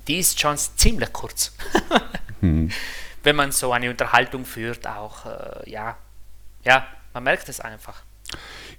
die 0.07 0.17
ist 0.17 0.39
schon 0.39 0.57
ziemlich 0.57 1.13
kurz. 1.13 1.53
hm. 2.39 2.71
Wenn 3.23 3.35
man 3.35 3.51
so 3.51 3.71
eine 3.71 3.89
Unterhaltung 3.89 4.45
führt, 4.45 4.87
auch, 4.87 5.25
äh, 5.25 5.69
ja, 5.69 5.97
ja, 6.63 6.87
man 7.13 7.23
merkt 7.23 7.49
es 7.49 7.59
einfach. 7.59 8.01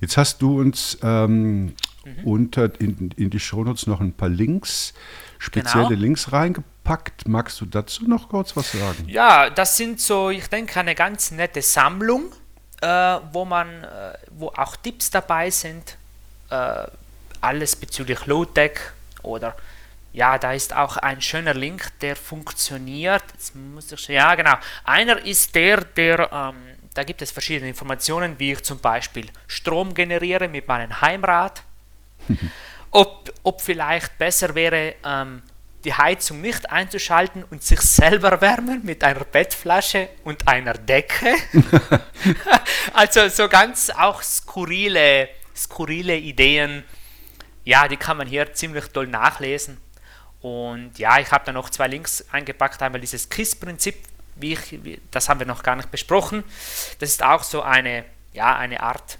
Jetzt 0.00 0.16
hast 0.16 0.42
du 0.42 0.60
uns 0.60 0.98
ähm, 1.02 1.76
mhm. 2.04 2.24
unter 2.24 2.80
in, 2.80 3.12
in 3.16 3.30
die 3.30 3.38
Shownotes 3.38 3.86
noch 3.86 4.00
ein 4.00 4.14
paar 4.14 4.28
Links, 4.28 4.94
spezielle 5.38 5.88
genau. 5.88 6.00
Links 6.00 6.32
reingepackt. 6.32 6.71
Magst 6.84 7.60
du 7.60 7.66
dazu 7.66 8.04
noch 8.04 8.28
kurz 8.28 8.56
was 8.56 8.72
sagen? 8.72 9.08
Ja, 9.08 9.50
das 9.50 9.76
sind 9.76 10.00
so, 10.00 10.30
ich 10.30 10.48
denke, 10.48 10.80
eine 10.80 10.94
ganz 10.94 11.30
nette 11.30 11.62
Sammlung, 11.62 12.32
äh, 12.80 12.86
wo 13.32 13.44
man, 13.44 13.84
äh, 13.84 14.18
wo 14.32 14.48
auch 14.48 14.76
Tipps 14.76 15.10
dabei 15.10 15.50
sind, 15.50 15.96
äh, 16.50 16.86
alles 17.40 17.76
bezüglich 17.76 18.26
Low-Tech 18.26 18.80
oder 19.22 19.56
ja, 20.12 20.36
da 20.38 20.52
ist 20.52 20.76
auch 20.76 20.98
ein 20.98 21.22
schöner 21.22 21.54
Link, 21.54 21.90
der 22.00 22.16
funktioniert. 22.16 23.22
Jetzt 23.32 23.54
muss 23.54 23.90
ich, 23.90 24.08
ja, 24.08 24.34
genau. 24.34 24.56
Einer 24.84 25.24
ist 25.24 25.54
der, 25.54 25.82
der 25.82 26.30
ähm, 26.30 26.56
da 26.94 27.04
gibt 27.04 27.22
es 27.22 27.30
verschiedene 27.30 27.68
Informationen, 27.68 28.38
wie 28.38 28.52
ich 28.52 28.62
zum 28.62 28.78
Beispiel 28.78 29.26
Strom 29.46 29.94
generiere 29.94 30.48
mit 30.48 30.68
meinem 30.68 31.00
Heimrad. 31.00 31.62
ob, 32.90 33.32
ob 33.42 33.60
vielleicht 33.60 34.18
besser 34.18 34.54
wäre, 34.54 34.94
ähm, 35.04 35.42
die 35.84 35.94
Heizung 35.94 36.40
nicht 36.40 36.70
einzuschalten 36.70 37.44
und 37.44 37.62
sich 37.62 37.80
selber 37.80 38.40
wärmen 38.40 38.84
mit 38.84 39.02
einer 39.02 39.24
Bettflasche 39.24 40.08
und 40.24 40.46
einer 40.46 40.74
Decke. 40.74 41.34
also 42.92 43.28
so 43.28 43.48
ganz 43.48 43.90
auch 43.90 44.22
skurrile, 44.22 45.28
skurrile 45.56 46.16
Ideen. 46.16 46.84
Ja, 47.64 47.88
die 47.88 47.96
kann 47.96 48.16
man 48.16 48.26
hier 48.26 48.52
ziemlich 48.54 48.86
toll 48.86 49.06
nachlesen. 49.06 49.78
Und 50.40 50.98
ja, 50.98 51.18
ich 51.18 51.30
habe 51.30 51.44
da 51.44 51.52
noch 51.52 51.70
zwei 51.70 51.86
Links 51.86 52.24
eingepackt. 52.32 52.82
Einmal 52.82 53.00
dieses 53.00 53.28
KISS-Prinzip, 53.28 53.96
wie 54.36 54.54
ich, 54.54 54.84
wie, 54.84 55.00
das 55.10 55.28
haben 55.28 55.40
wir 55.40 55.46
noch 55.46 55.62
gar 55.62 55.76
nicht 55.76 55.90
besprochen. 55.90 56.42
Das 56.98 57.10
ist 57.10 57.22
auch 57.22 57.42
so 57.44 57.62
eine, 57.62 58.04
ja, 58.32 58.56
eine 58.56 58.82
Art 58.82 59.18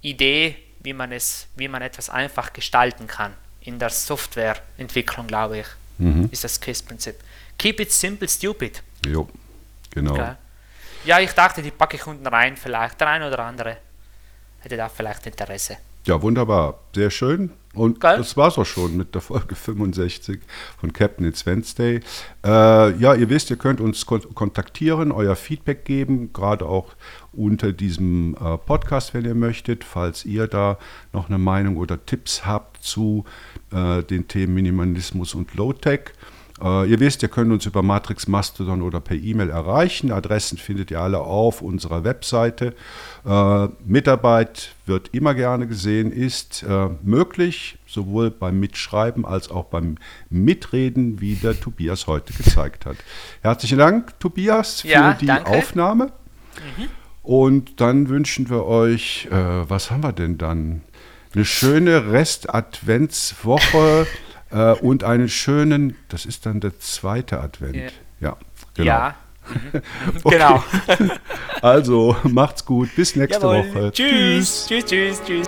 Idee, 0.00 0.56
wie 0.80 0.92
man, 0.92 1.12
es, 1.12 1.48
wie 1.56 1.68
man 1.68 1.82
etwas 1.82 2.08
einfach 2.08 2.52
gestalten 2.52 3.06
kann. 3.06 3.34
In 3.60 3.78
der 3.78 3.90
Softwareentwicklung, 3.90 5.26
glaube 5.26 5.58
ich, 5.58 5.66
mhm. 5.98 6.28
ist 6.30 6.44
das 6.44 6.60
KISS-Prinzip. 6.60 7.16
Keep 7.58 7.80
it 7.80 7.92
simple, 7.92 8.28
stupid. 8.28 8.82
Jo, 9.06 9.28
genau. 9.90 10.12
Okay. 10.12 10.34
Ja, 11.04 11.20
ich 11.20 11.32
dachte, 11.32 11.62
die 11.62 11.70
packe 11.70 11.96
ich 11.96 12.06
unten 12.06 12.26
rein, 12.26 12.56
vielleicht. 12.56 13.00
Der 13.00 13.08
eine 13.08 13.28
oder 13.28 13.40
andere 13.40 13.76
hätte 14.60 14.76
da 14.76 14.88
vielleicht 14.88 15.26
Interesse. 15.26 15.76
Ja, 16.06 16.20
wunderbar. 16.20 16.80
Sehr 16.94 17.10
schön. 17.10 17.50
Und 17.74 18.00
Geil. 18.00 18.18
das 18.18 18.36
war's 18.36 18.58
auch 18.58 18.64
schon 18.64 18.96
mit 18.96 19.14
der 19.14 19.20
Folge 19.20 19.54
65 19.54 20.40
von 20.78 20.92
Captain 20.92 21.26
It's 21.26 21.44
Wednesday. 21.44 22.00
Äh, 22.44 22.96
ja, 22.96 23.14
ihr 23.14 23.28
wisst, 23.28 23.50
ihr 23.50 23.56
könnt 23.56 23.80
uns 23.80 24.06
kontaktieren, 24.06 25.12
euer 25.12 25.36
Feedback 25.36 25.84
geben, 25.84 26.32
gerade 26.32 26.66
auch 26.66 26.94
unter 27.32 27.72
diesem 27.72 28.34
äh, 28.34 28.56
Podcast, 28.58 29.14
wenn 29.14 29.24
ihr 29.24 29.34
möchtet, 29.34 29.84
falls 29.84 30.24
ihr 30.24 30.46
da 30.46 30.78
noch 31.12 31.28
eine 31.28 31.38
Meinung 31.38 31.76
oder 31.76 32.04
Tipps 32.06 32.46
habt 32.46 32.82
zu 32.82 33.24
äh, 33.72 34.02
den 34.02 34.28
Themen 34.28 34.54
Minimalismus 34.54 35.34
und 35.34 35.54
Low-Tech. 35.54 36.12
Uh, 36.62 36.84
ihr 36.84 37.00
wisst, 37.00 37.20
ihr 37.24 37.28
könnt 37.28 37.50
uns 37.50 37.66
über 37.66 37.82
Matrix 37.82 38.28
Mastodon 38.28 38.80
oder 38.82 39.00
per 39.00 39.16
E-Mail 39.16 39.50
erreichen. 39.50 40.12
Adressen 40.12 40.56
findet 40.56 40.92
ihr 40.92 41.00
alle 41.00 41.18
auf 41.18 41.62
unserer 41.62 42.04
Webseite. 42.04 42.74
Uh, 43.26 43.70
Mitarbeit 43.84 44.72
wird 44.86 45.08
immer 45.12 45.34
gerne 45.34 45.66
gesehen, 45.66 46.12
ist 46.12 46.64
uh, 46.68 46.90
möglich, 47.02 47.78
sowohl 47.88 48.30
beim 48.30 48.60
Mitschreiben 48.60 49.24
als 49.26 49.50
auch 49.50 49.64
beim 49.64 49.96
Mitreden, 50.30 51.20
wie 51.20 51.34
der 51.34 51.58
Tobias 51.58 52.06
heute 52.06 52.32
gezeigt 52.32 52.86
hat. 52.86 52.98
Herzlichen 53.42 53.78
Dank, 53.78 54.20
Tobias, 54.20 54.82
für 54.82 54.88
ja, 54.88 55.14
die 55.14 55.26
danke. 55.26 55.50
Aufnahme. 55.50 56.12
Mhm. 56.76 56.86
Und 57.24 57.80
dann 57.80 58.08
wünschen 58.08 58.48
wir 58.48 58.64
euch, 58.66 59.26
was 59.30 59.90
haben 59.90 60.04
wir 60.04 60.12
denn 60.12 60.36
dann? 60.36 60.82
Eine 61.34 61.46
schöne 61.46 62.12
Rest-Adventswoche. 62.12 64.06
Äh, 64.54 64.74
und 64.74 65.02
einen 65.02 65.28
schönen, 65.28 65.96
das 66.08 66.26
ist 66.26 66.46
dann 66.46 66.60
der 66.60 66.78
zweite 66.78 67.40
Advent. 67.40 67.92
Ja, 68.20 68.28
ja 68.30 68.36
genau. 68.74 68.86
Ja. 68.86 69.14
Mhm. 69.46 70.30
genau. 70.30 70.64
also, 71.60 72.16
macht's 72.22 72.64
gut. 72.64 72.88
Bis 72.96 73.14
nächste 73.14 73.42
Jawohl. 73.42 73.74
Woche. 73.74 73.92
Tschüss. 73.92 74.64
Tschüss, 74.66 74.86
tschüss, 74.86 75.22
tschüss. 75.22 75.46